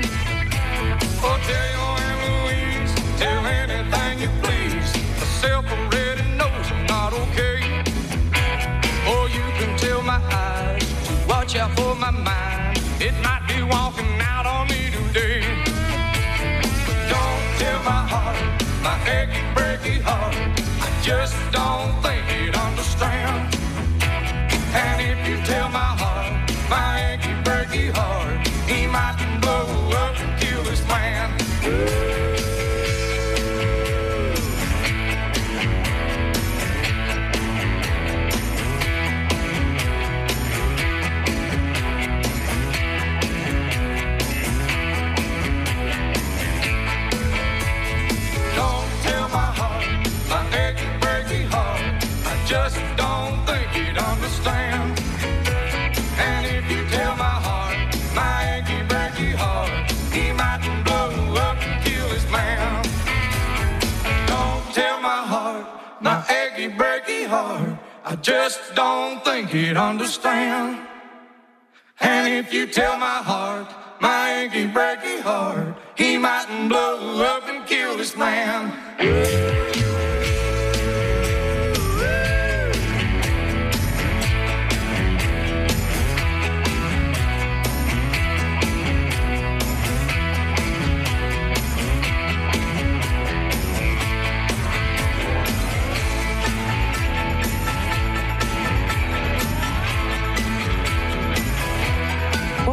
[1.27, 4.89] Or tell your Aunt Louise, tell anything you please.
[5.19, 7.59] Myself already knows I'm not okay.
[9.11, 11.88] Or you can tell my eyes to watch out for
[68.21, 70.87] just don't think he'd understand.
[71.99, 73.67] And if you tell my heart,
[73.99, 79.78] my achy, breaky heart, he mightn't blow up and kill this man.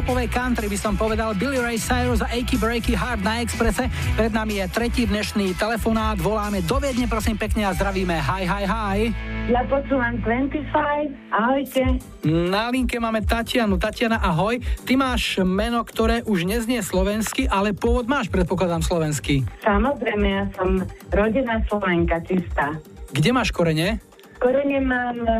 [0.07, 3.91] Popovej country by som povedal Billy Ray Cyrus a Achy Breaky Heart na Exprese.
[4.15, 6.15] Pred nami je tretí dnešný telefonát.
[6.23, 8.15] Voláme do Viedne, prosím pekne a zdravíme.
[8.15, 8.99] Hi, hi, hi.
[9.51, 11.99] Ja počúvam 25, ahojte.
[12.23, 13.83] Na linke máme Tatianu.
[13.83, 14.63] Tatiana, ahoj.
[14.87, 19.43] Ty máš meno, ktoré už neznie slovensky, ale pôvod máš, predpokladám, slovenský.
[19.67, 22.79] Samozrejme, ja som rodená Slovenka, čistá.
[23.11, 23.99] Kde máš korene?
[24.39, 25.35] Korene mám eh,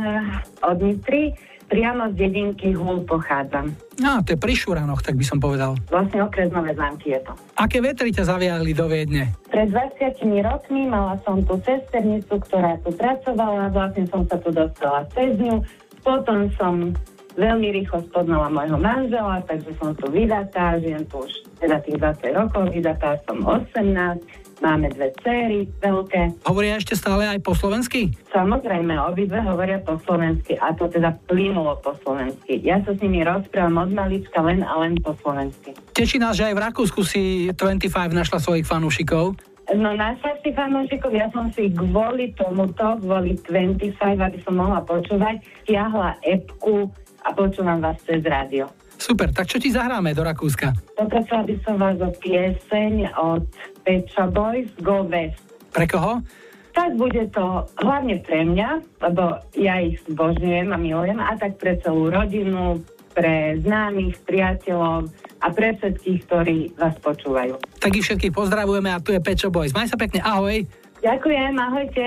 [0.67, 3.75] od Nitry, priamo z dedinky Hul pochádzam.
[4.03, 5.75] Á, to je pri Šuranoch, tak by som povedal.
[5.91, 7.33] Vlastne okres Nové zámky je to.
[7.59, 9.35] Aké vetry ťa zaviali do Viedne?
[9.51, 15.09] Pred 20 rokmi mala som tu sesternicu, ktorá tu pracovala, vlastne som sa tu dostala
[15.17, 15.65] cez ňu.
[16.07, 16.95] Potom som
[17.37, 22.37] veľmi rýchlo spoznala môjho manžela, takže som tu vydatá, žijem tu už teda tých 20
[22.37, 26.47] rokov, vydatá som 18, máme dve céry veľké.
[26.49, 28.13] Hovoria ešte stále aj po slovensky?
[28.33, 32.61] Samozrejme, obidve hovoria po slovensky a to teda plynulo po slovensky.
[32.65, 35.77] Ja sa s nimi rozprávam od malička len a len po slovensky.
[35.93, 39.37] Teší nás, že aj v Rakúsku si 25 našla svojich fanúšikov.
[39.75, 45.43] No našla si fanúšikov, ja som si kvôli tomuto, kvôli 25, aby som mohla počúvať,
[45.67, 46.87] stiahla epku
[47.27, 48.71] a počúvam vás cez rádio.
[48.97, 50.73] Super, tak čo ti zahráme do Rakúska?
[50.97, 53.45] Poprosila by som vás o pieseň od
[53.85, 55.41] Pecha Boys Go West.
[55.73, 56.25] Pre koho?
[56.77, 61.81] Tak bude to hlavne pre mňa, lebo ja ich zbožňujem a milujem, a tak pre
[61.81, 62.85] celú rodinu,
[63.17, 65.09] pre známych, priateľov
[65.41, 67.57] a pre všetkých, ktorí vás počúvajú.
[67.81, 69.73] Tak ich všetkých pozdravujeme a tu je Pečo Boys.
[69.73, 70.69] Maj sa pekne, ahoj.
[71.01, 72.07] Ďakujem, ahojte.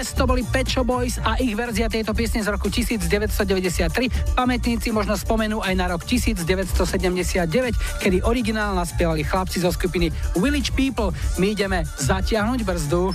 [0.00, 4.32] Go West to boli Pet Shop Boys a ich verzia tejto piesne z roku 1993.
[4.32, 7.44] Pamätníci možno spomenú aj na rok 1979,
[8.00, 10.08] kedy originál naspievali chlapci zo skupiny
[10.40, 11.12] Village People.
[11.36, 13.12] My ideme zatiahnuť brzdu.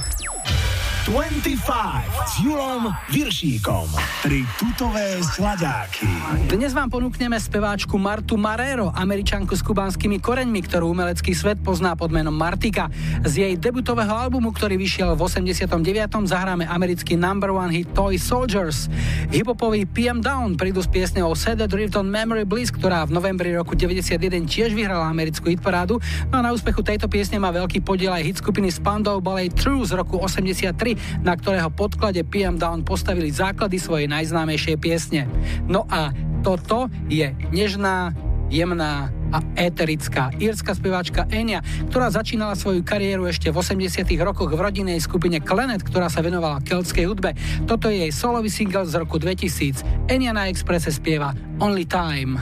[1.10, 3.88] 25 Julom Viršíkom.
[4.20, 6.04] Tri tutové sladáky.
[6.52, 12.12] Dnes vám ponúkneme speváčku Martu Marero, američanku s kubanskými koreňmi, ktorú umelecký svet pozná pod
[12.12, 12.92] menom Martika.
[13.24, 15.80] Z jej debutového albumu, ktorý vyšiel v 89.
[16.28, 18.92] zahráme americký number one hit Toy Soldiers.
[19.32, 23.56] Hiphopový PM Down prídu s piesňou Set the Drift on Memory Bliss, ktorá v novembri
[23.56, 26.04] roku 91 tiež vyhrala americkú hitparádu.
[26.36, 29.88] No a na úspechu tejto piesne má veľký podiel aj hit skupiny Spandau Ballet True
[29.88, 35.30] z roku 83, na ktorého podklade PM Down postavili základy svojej najznámejšej piesne.
[35.70, 36.12] No a
[36.46, 38.14] toto je nežná,
[38.54, 44.62] jemná a éterická írska speváčka Enya, ktorá začínala svoju kariéru ešte v 80 rokoch v
[44.62, 47.34] rodinnej skupine Klenet, ktorá sa venovala keltskej hudbe.
[47.66, 50.08] Toto je jej solový single z roku 2000.
[50.08, 52.38] Enya na Expresse spieva Only Time.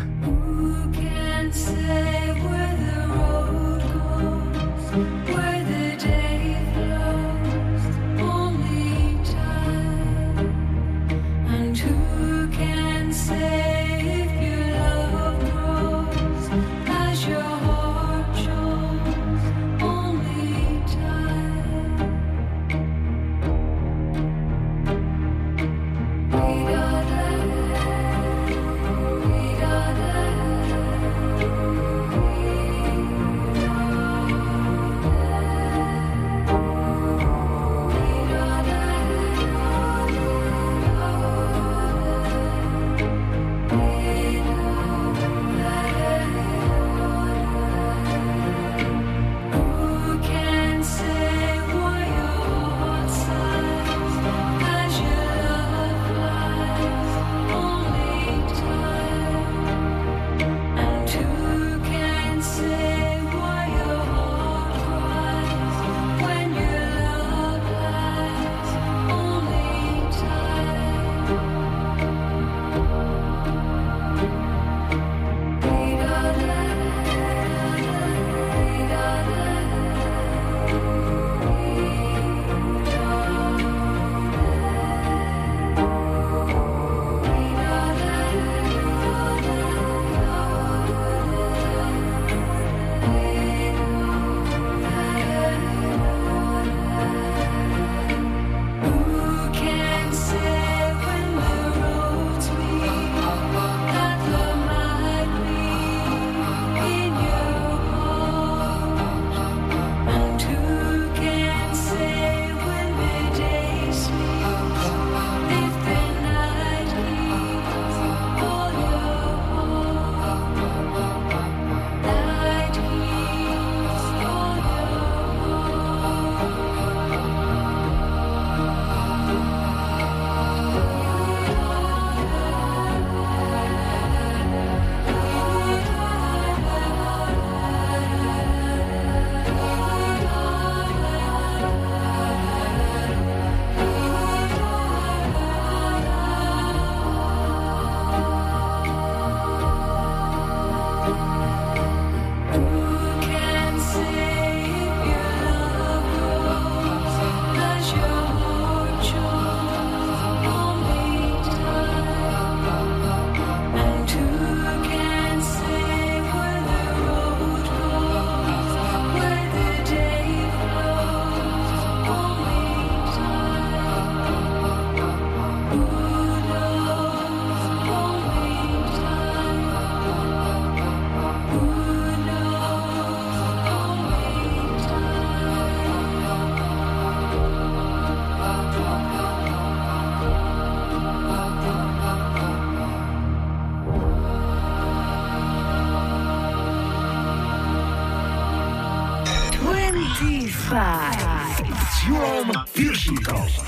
[200.73, 200.79] S.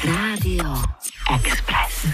[0.03, 0.73] Rádio
[1.29, 2.05] Express.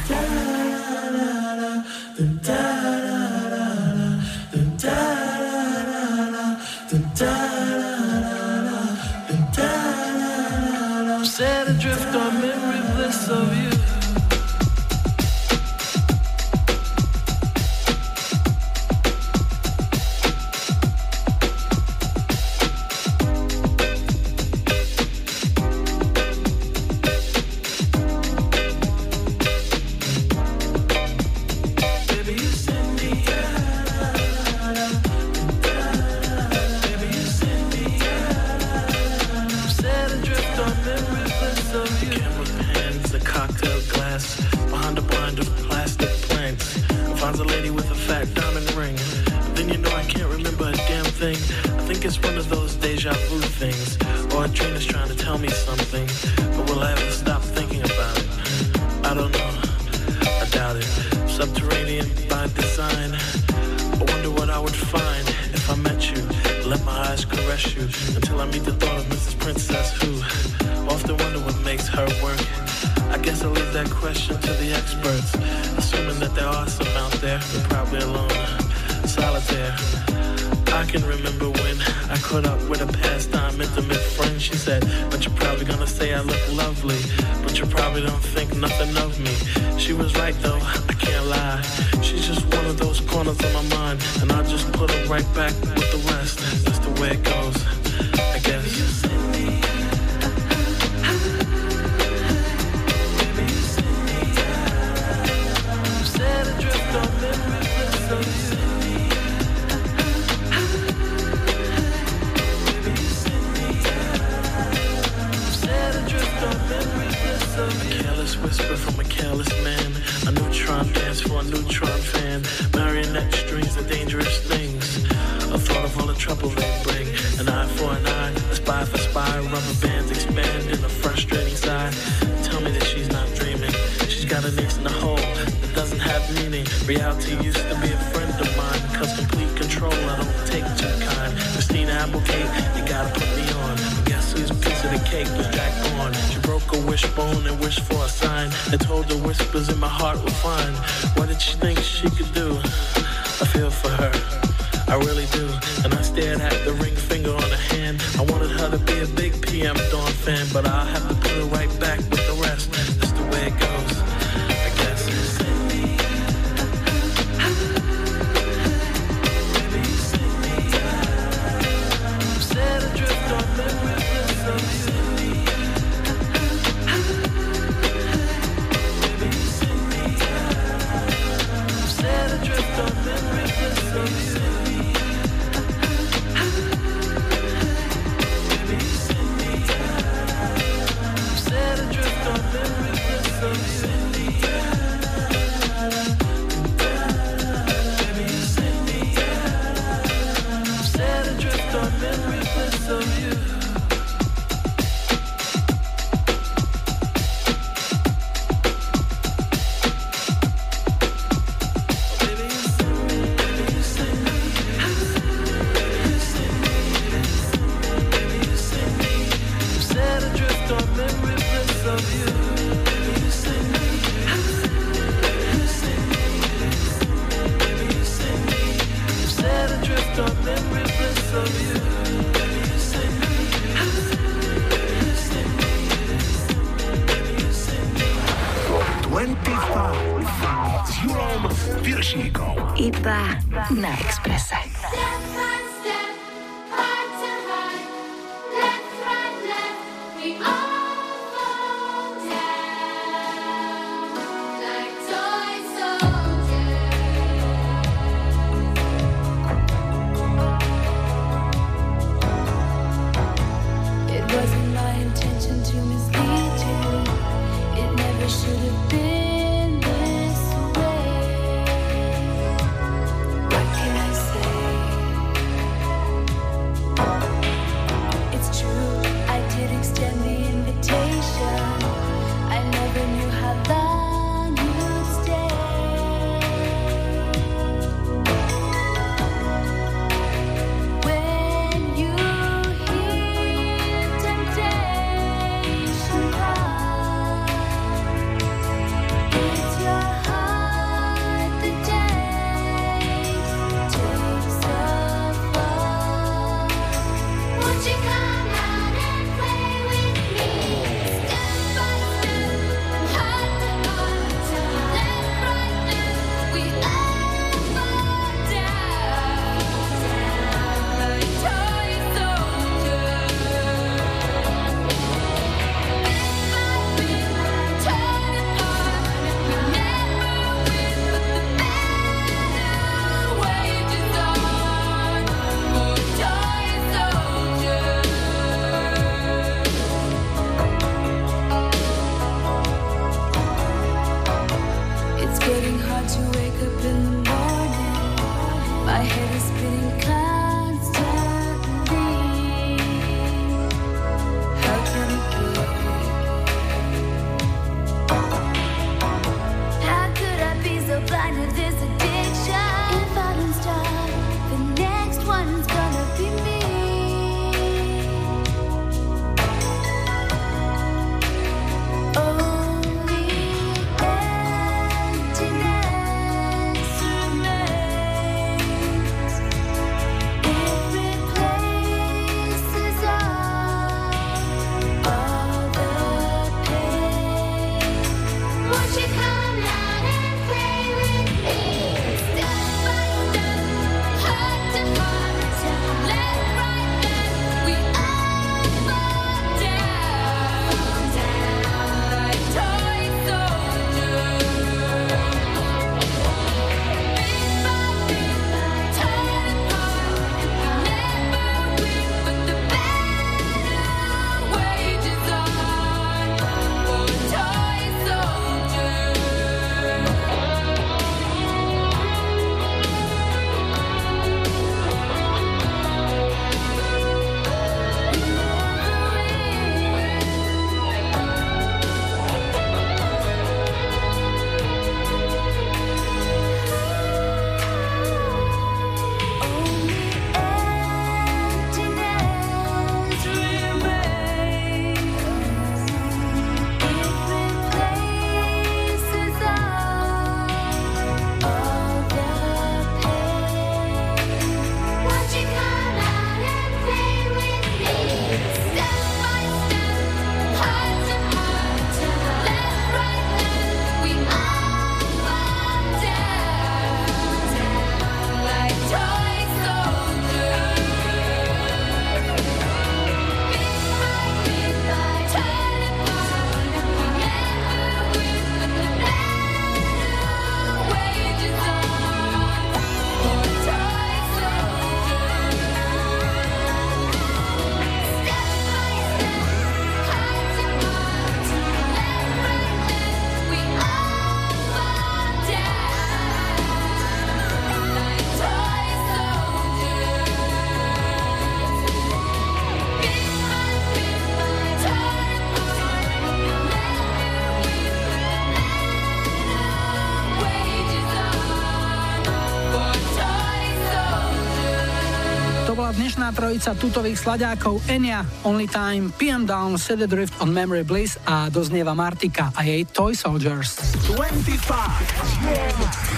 [515.92, 521.52] Dnešná trojica tutových slaďákov Enya, Only Time, PM Down, Set Drift on Memory Bliss a
[521.52, 523.76] doznieva Martika a jej Toy Soldiers.
[524.08, 524.56] 25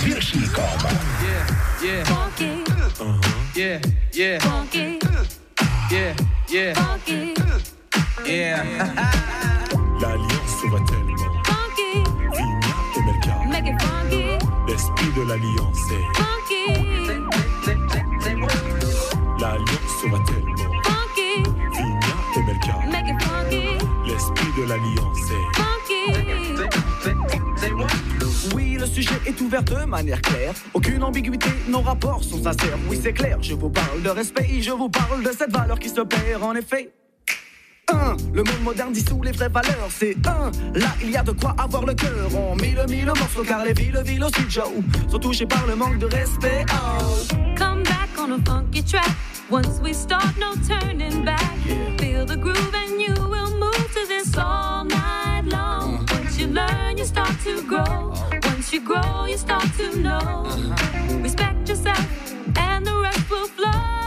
[0.05, 0.77] Viršíkom.
[1.25, 2.05] Yeah.
[3.57, 3.81] Yeah,
[4.13, 4.37] yeah.
[5.89, 6.13] Yeah,
[6.53, 6.73] yeah.
[8.25, 9.13] Yeah.
[9.22, 9.22] L'alliance
[30.13, 30.53] manière claire.
[30.73, 32.77] Aucune ambiguïté, nos rapports sont sincères.
[32.89, 35.89] Oui, c'est clair, je vous parle de respect, je vous parle de cette valeur qui
[35.89, 36.91] se perd en effet.
[37.91, 39.89] Un, le monde moderne dissout les vraies valeurs.
[39.89, 42.29] C'est un, là il y a de quoi avoir le cœur.
[42.35, 44.71] On mille mille morceaux car les villes, villes aussi Joe
[45.09, 46.65] sont touchés par le manque de respect.
[46.71, 47.35] Oh.
[47.57, 49.09] Come back on a funky track.
[49.51, 51.43] Once we start, no turning back.
[51.99, 56.05] Feel the groove and you will move to this all night long.
[56.09, 58.13] Once you learn, you start to grow.
[58.73, 60.17] You grow, you start to know.
[60.17, 61.17] Uh-huh.
[61.19, 64.02] Respect yourself, and the rest will flow.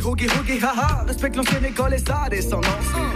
[0.00, 0.28] Hoogie,
[0.62, 1.04] haha.
[1.06, 2.68] Respecte l'ancienne école et sa descendance.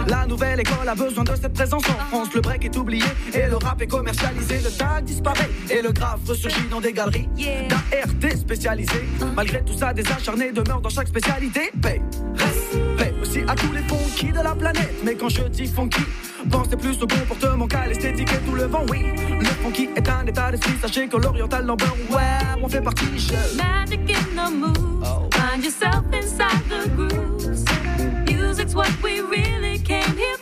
[0.07, 2.33] La nouvelle école a besoin de cette présence en France.
[2.33, 4.59] Le break est oublié et le rap est commercialisé.
[4.63, 7.29] Le tag disparaît et le graphe ressurgit dans des galeries
[7.69, 9.05] d'ART spécialisées.
[9.35, 11.71] Malgré tout ça, des acharnés demeurent dans chaque spécialité.
[11.81, 12.01] Paix,
[12.35, 14.95] respect aussi à tous les funky de la planète.
[15.03, 16.03] Mais quand je dis funky,
[16.49, 19.05] pensez plus au comportement qu'à l'esthétique et tout le vent, oui.
[19.39, 23.05] Le funky est un état d'esprit, sachez que l'oriental number, ouais, on fait partie.
[23.17, 23.57] Je...
[23.57, 25.34] Magic in the moves.
[25.55, 27.63] Find yourself inside the grooves.
[28.25, 30.35] Music's what we really came here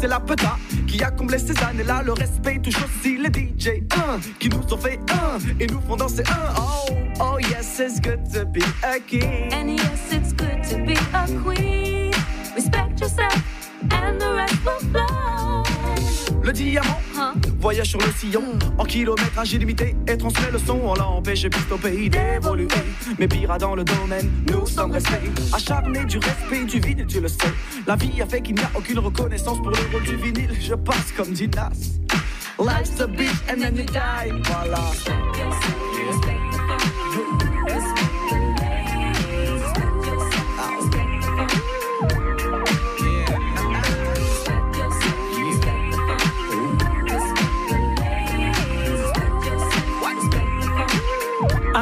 [0.00, 0.56] c'est la peta
[0.86, 2.02] qui a comblé ces années-là.
[2.04, 5.96] Le respect touche aussi les DJ 1 qui nous ont fait un et nous font
[5.96, 6.54] danser un.
[6.58, 9.52] Oh, oh yes, it's good to be a king.
[9.52, 12.12] And yes, it's good to be a queen.
[12.54, 13.36] Respect yourself,
[13.90, 15.75] and the rest will flow.
[16.46, 17.00] Le diamant
[17.58, 18.44] voyage sur le sillon
[18.78, 20.80] en kilométrage illimité et transmet le son.
[20.84, 22.68] On l'a empêché au pays d'évoluer.
[23.18, 27.26] Mais pire dans le domaine, nous sommes restés acharnés du respect du vinyle, tu le
[27.26, 27.52] sais.
[27.84, 30.56] La vie a fait qu'il n'y a aucune reconnaissance pour le rôle du vinyle.
[30.60, 31.72] Je passe comme dit Nas.
[32.60, 34.30] Life's a bitch and then you die.
[34.44, 34.78] Voilà.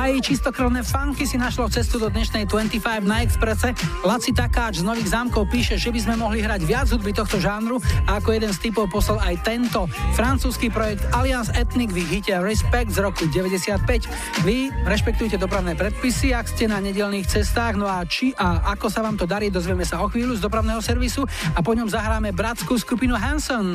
[0.05, 3.73] Aj čistokrvné funky si našlo cestu do dnešnej 25 na Expresse.
[4.05, 7.81] Laci Takáč z Nových zámkov píše, že by sme mohli hrať viac hudby tohto žánru
[8.05, 12.93] a ako jeden z typov poslal aj tento francúzsky projekt Alliance Ethnic v hite Respect
[12.93, 14.45] z roku 95.
[14.45, 19.01] Vy rešpektujte dopravné predpisy, ak ste na nedelných cestách, no a či a ako sa
[19.01, 21.25] vám to darí, dozvieme sa o chvíľu z dopravného servisu
[21.57, 23.73] a po ňom zahráme bratskú skupinu Hanson.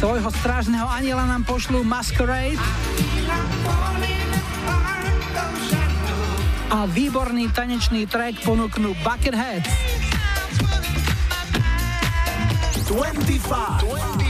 [0.00, 2.60] Svojho strážneho aniela nám pošlú Masquerade
[6.66, 9.70] a výborný tanečný track ponúknú Bucketheads.
[12.86, 13.86] 25.
[13.86, 14.25] 25.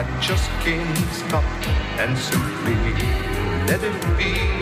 [0.00, 1.44] I just can't stop
[1.98, 2.74] and simply
[3.66, 4.59] let it be.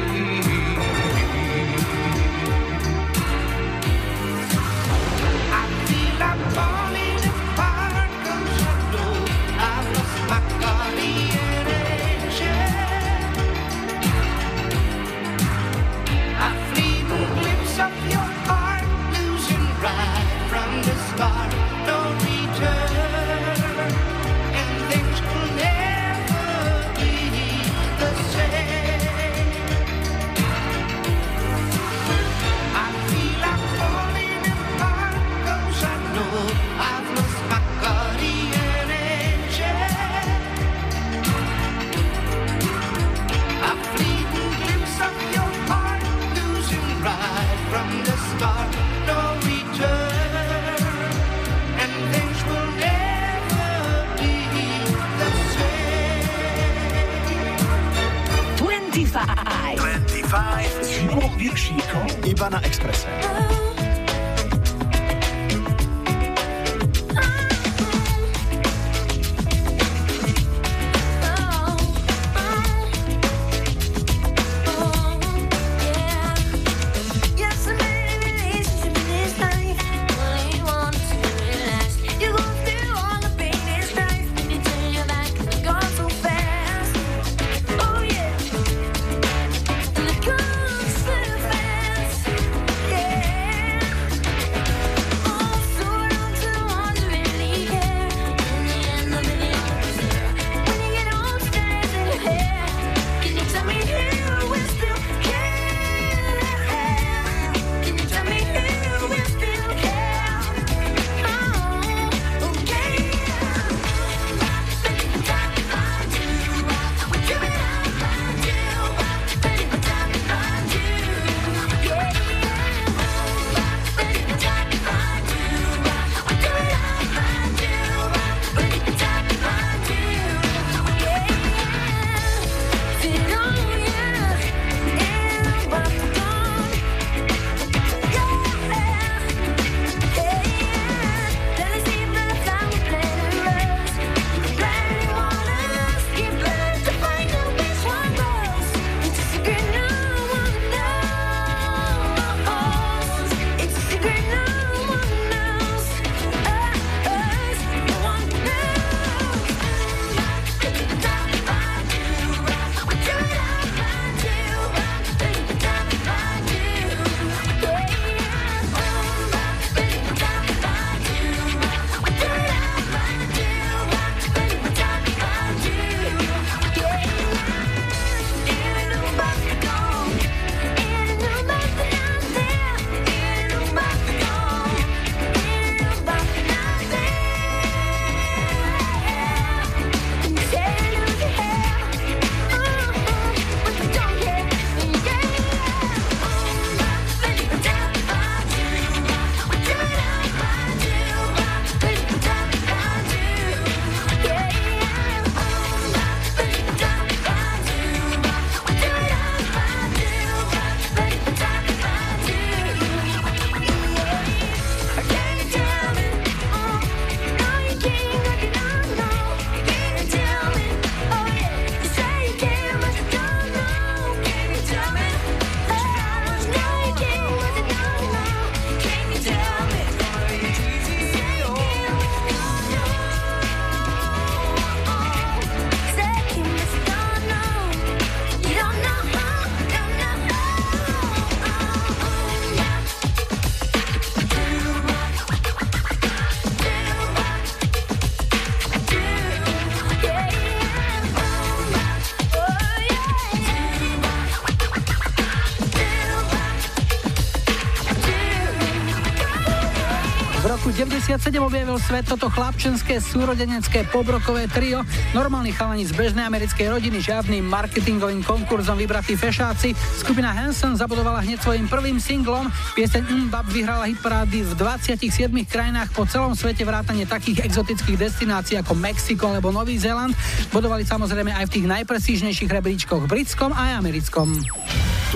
[261.09, 264.85] 87 objavil svet toto chlapčenské súrodenecké pobrokové trio.
[265.17, 269.73] Normálni chalani z bežnej americkej rodiny, žiadnym marketingovým konkurzom vybratí fešáci.
[269.97, 272.53] Skupina Hanson zabudovala hneď svojim prvým singlom.
[272.77, 278.77] Pieseň Mbap vyhrala hitparády v 27 krajinách po celom svete vrátane takých exotických destinácií ako
[278.77, 280.13] Mexiko alebo Nový Zéland.
[280.53, 284.29] Bodovali samozrejme aj v tých najprestížnejších rebríčkoch britskom aj americkom.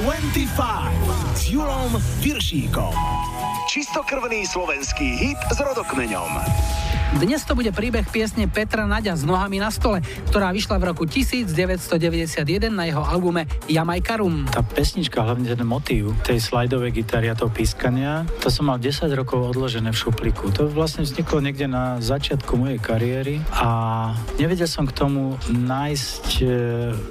[0.01, 1.93] 25 s Julom
[2.25, 3.12] Viršíkom.
[3.93, 6.41] Čistokrvný slovenský hit s rodokmeňom.
[7.13, 10.01] Dnes to bude príbeh piesne Petra Naďa s nohami na stole,
[10.33, 14.49] ktorá vyšla v roku 1991 na jeho albume Jamajkarum.
[14.49, 19.13] Tá pesnička, hlavne ten motív tej slajdovej gitary a toho pískania, to som mal 10
[19.13, 20.57] rokov odložené v šuplíku.
[20.57, 23.69] To vlastne vzniklo niekde na začiatku mojej kariéry a
[24.41, 26.49] nevedel som k tomu nájsť, e,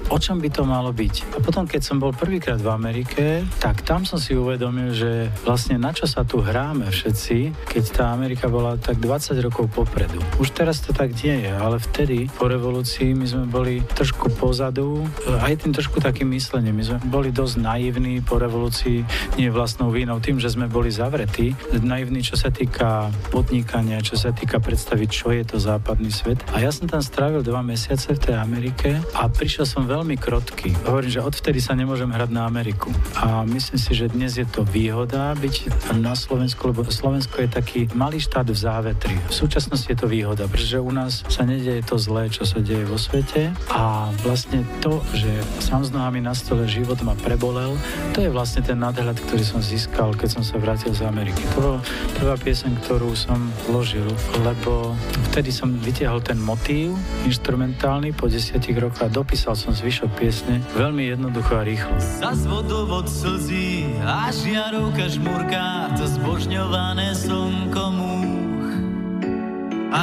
[0.10, 1.38] o čom by to malo byť.
[1.38, 5.78] A potom, keď som bol prvýkrát v Amerike, tak tam som si uvedomil, že vlastne
[5.78, 10.24] na čo sa tu hráme všetci, keď tá Amerika bola tak 20 rokov popredu.
[10.40, 15.04] Už teraz to tak nie je, ale vtedy po revolúcii my sme boli trošku pozadu,
[15.04, 16.80] e, aj tým trošku takým myslením.
[16.80, 19.04] My sme boli dosť naivní po revolúcii,
[19.36, 21.52] nie vlastnou vínou, tým, že sme boli zavretí.
[21.84, 26.40] Naivní, čo sa týka podnikania, čo sa týka predstaviť, čo je to západný svet.
[26.56, 30.72] A ja som tam strávil dva mesiace v tej Amerike a prišiel som veľmi krotký.
[30.88, 32.88] Hovorím, že odvtedy sa nemôžem hrať na Ameriku.
[33.20, 37.80] A myslím si, že dnes je to výhoda byť na Slovensku, lebo Slovensko je taký
[37.92, 39.16] malý štát v závetri.
[39.28, 42.86] V súčasnosti je to výhoda, pretože u nás sa nedieje to zlé, čo sa deje
[42.86, 45.30] vo svete a vlastne to, že
[45.64, 47.78] sám s nohami na stole život ma prebolel,
[48.12, 51.42] to je vlastne ten nadhľad, ktorý som získal, keď som sa vrátil z Ameriky.
[51.56, 51.80] To bola
[52.18, 54.08] prvá pieseň, ktorú som zložil,
[54.44, 54.94] lebo
[55.32, 61.12] vtedy som vytiahol ten motív instrumentálny po desiatich rokoch a dopísal som zvyšok piesne veľmi
[61.14, 61.96] jednoducho a rýchlo.
[61.98, 68.21] Za vodovod slzí a žiarovka žmurká, to zbožňované slnko múch.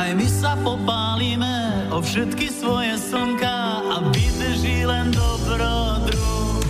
[0.08, 6.64] Aj my sa popálime o všetky svoje slnka a vydrží len dobrodruh.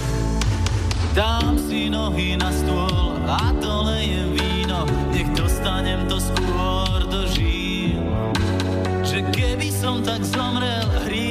[1.14, 4.82] Dám si nohy na stôl a dolejem víno,
[5.14, 8.02] nech dostanem to skôr do žíl.
[9.06, 11.27] Že keby som tak zomrel, rýchlo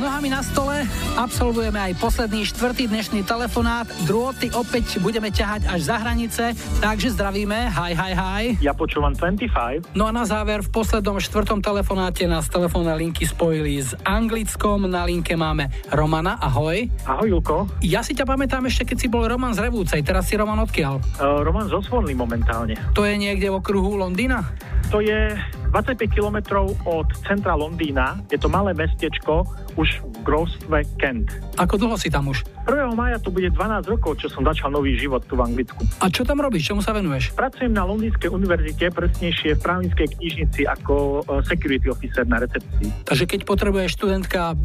[0.00, 0.84] nohami na stole
[1.20, 3.84] Absolvujeme aj posledný štvrtý dnešný telefonát.
[4.08, 7.68] Drôty opäť budeme ťahať až za hranice, takže zdravíme.
[7.68, 8.44] Hi, hi, hi.
[8.64, 9.92] Ja počúvam 25.
[9.92, 14.88] No a na záver v poslednom štvrtom telefonáte nás telefónne linky spojili s Anglickom.
[14.88, 16.40] Na linke máme Romana.
[16.40, 16.88] Ahoj.
[17.04, 17.68] Ahoj, Julko.
[17.84, 20.00] Ja si ťa pamätám ešte, keď si bol Roman z Revúcej.
[20.00, 21.20] Teraz si Roman odkiaľ?
[21.20, 22.80] Uh, Roman zo Svorny momentálne.
[22.96, 24.56] To je niekde v okruhu Londýna?
[24.90, 25.38] To je
[25.70, 28.18] 25 kilometrov od centra Londýna.
[28.26, 29.46] Je to malé mestečko,
[29.78, 31.30] už v grovstve Kent.
[31.62, 32.42] Ako dlho si tam už?
[32.66, 32.90] 1.
[32.98, 35.78] maja tu bude 12 rokov, čo som začal nový život tu v Anglicku.
[36.02, 36.74] A čo tam robíš?
[36.74, 37.34] Čomu sa venuješ?
[37.38, 43.06] Pracujem na Londýnskej univerzite, presnejšie v právnickej knižnici ako e, security officer na recepcii.
[43.06, 44.58] Takže keď potrebuje študentka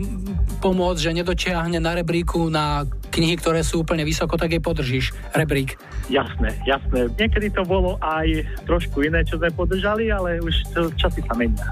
[0.62, 5.80] pomôcť, že nedočiahne na rebríku na knihy, ktoré sú úplne vysoko, tak jej podržíš rebrík.
[6.12, 7.08] Jasné, jasné.
[7.16, 10.56] Niekedy to bolo aj trošku iné, čo sme podržali, ale už
[10.96, 11.66] časy sa menia.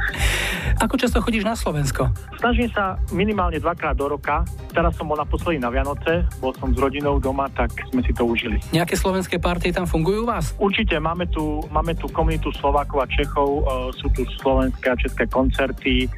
[0.81, 2.11] Ako často chodíš na Slovensko?
[2.39, 4.43] Snažím sa minimálne dvakrát do roka.
[4.73, 8.25] Teraz som bol naposledy na Vianoce, bol som s rodinou doma, tak sme si to
[8.25, 8.57] užili.
[8.73, 10.51] Nejaké slovenské partie tam fungujú u vás?
[10.57, 13.63] Určite, máme tu, máme tu komunitu Slovákov a Čechov, e,
[13.95, 16.09] sú tu slovenské a české koncerty,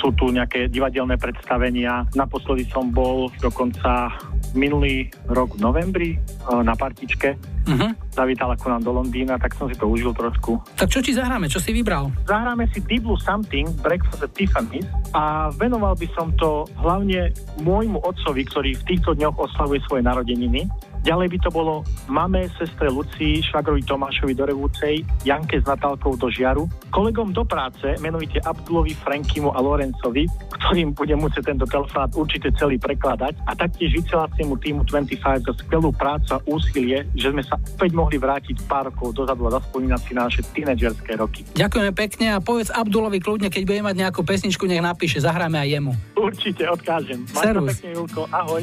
[0.00, 2.08] sú tu nejaké divadelné predstavenia.
[2.16, 4.14] Naposledy som bol dokonca
[4.56, 6.18] minulý rok v novembri e,
[6.64, 7.36] na partičke.
[7.68, 7.92] Uh-huh.
[8.16, 10.56] Zavítal ako nám do Londýna, tak som si to užil trošku.
[10.74, 11.46] Tak čo ti zahráme?
[11.52, 12.08] Čo si vybral?
[12.24, 17.30] Zahráme si Deep Blue Something, Breakfast at Tiffany's a venoval by som to hlavne
[17.62, 20.64] môjmu otcovi, ktorý v týchto dňoch oslavuje svoje narodeniny.
[21.08, 21.74] Ďalej by to bolo
[22.12, 27.96] mame, sestre Lucii, švagrovi Tomášovi do Revúcej, Janke s Natálkou do Žiaru, kolegom do práce,
[28.04, 30.28] menovite Abdulovi, Frankimu a Lorencovi,
[30.60, 35.96] ktorým budem musieť tento telefonát určite celý prekladať a taktiež vysielaciemu týmu 25 za skvelú
[35.96, 40.12] prácu a úsilie, že sme sa opäť mohli vrátiť pár rokov dozadu a zaspomínať si
[40.12, 41.40] na naše tínedžerské roky.
[41.56, 45.68] Ďakujeme pekne a povedz Abdulovi kľudne, keď bude mať nejakú pesničku, nech napíše, zahráme aj
[45.72, 45.92] jemu.
[46.20, 47.24] Určite odkážem.
[47.32, 47.80] Maj Servus.
[47.80, 48.28] pekne, Julko.
[48.28, 48.60] Ahoj.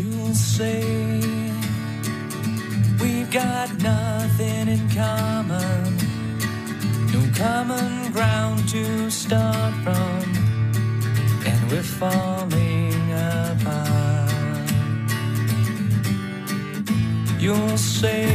[3.01, 5.97] We've got nothing in common,
[7.11, 10.23] no common ground to start from,
[11.45, 14.31] and we're falling apart.
[17.39, 18.25] You'll say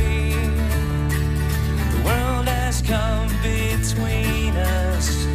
[1.93, 5.27] the world has come between us,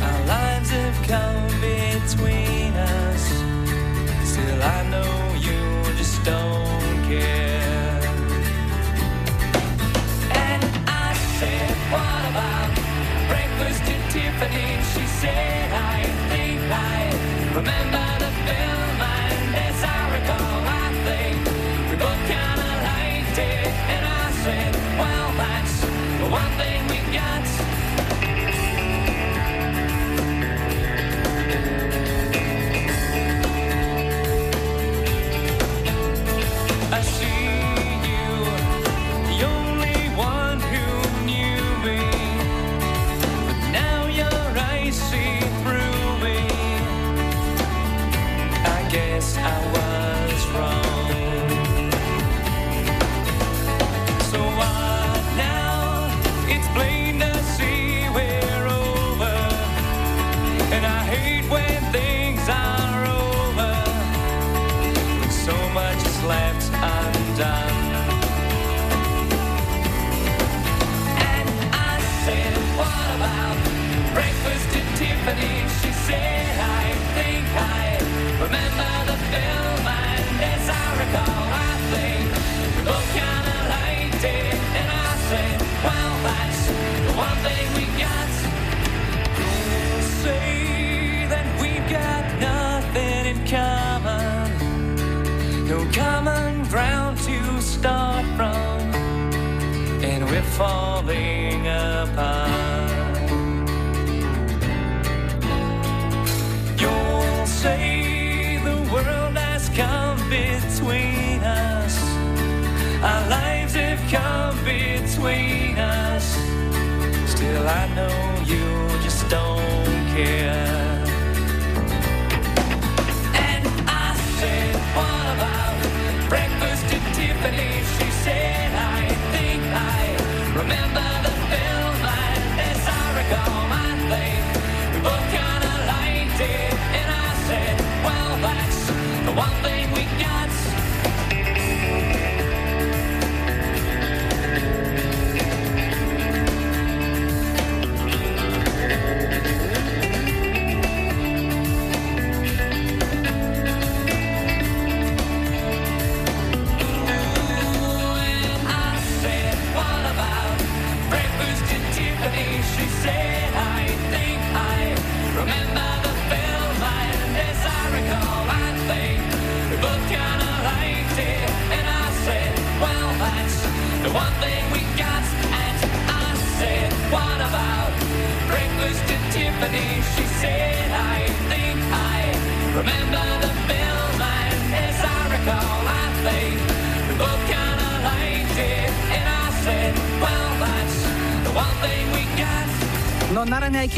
[0.00, 3.24] our lives have come between us.
[4.30, 7.55] Still, I know you just don't care.
[14.42, 17.10] At She said, I think I
[17.54, 21.36] remember the film, and as I recall, I think
[21.90, 23.66] we both kind of liked it.
[23.94, 26.95] And I said, Well, that's the one thing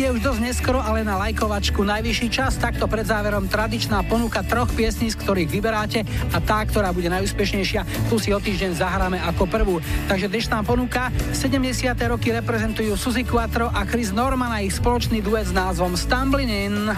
[0.08, 2.56] je už dosť neskoro, ale na lajkovačku najvyšší čas.
[2.56, 6.00] Takto pred záverom tradičná ponuka troch piesní, z ktorých vyberáte
[6.32, 9.76] a tá, ktorá bude najúspešnejšia, tu si o týždeň zahráme ako prvú.
[10.08, 11.92] Takže dnešná ponuka 70.
[12.08, 16.88] roky reprezentujú Suzy Quattro a Chris Norman a ich spoločný duet s názvom Stumbling In.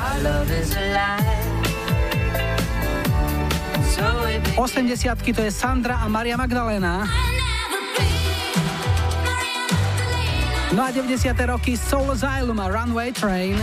[4.55, 7.30] 80 to je Sandra a Maria Magdalena.
[10.73, 11.47] No a 90.
[11.47, 13.57] roky Soul Asylum a Runway Train.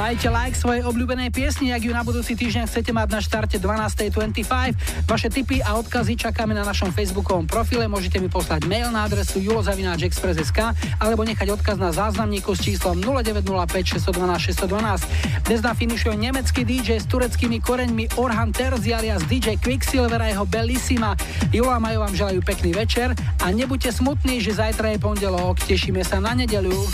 [0.00, 5.04] Dajte like svojej obľúbenej piesni, ak ju na budúci týždeň chcete mať na štarte 12.25.
[5.04, 7.84] Vaše tipy a odkazy čakáme na našom facebookovom profile.
[7.84, 14.00] Môžete mi poslať mail na adresu julozavináčexpress.sk alebo nechať odkaz na záznamníku s číslom 0905
[14.00, 15.44] 612 612.
[15.44, 20.48] Dnes na finišuje nemecký DJ s tureckými koreňmi Orhan Terzi alias DJ Quicksilver a jeho
[20.48, 21.12] Bellissima.
[21.52, 23.12] Julo a Majo vám želajú pekný večer
[23.44, 25.60] a nebuďte smutní, že zajtra je pondelok.
[25.60, 26.88] Tešíme sa na nedeľu.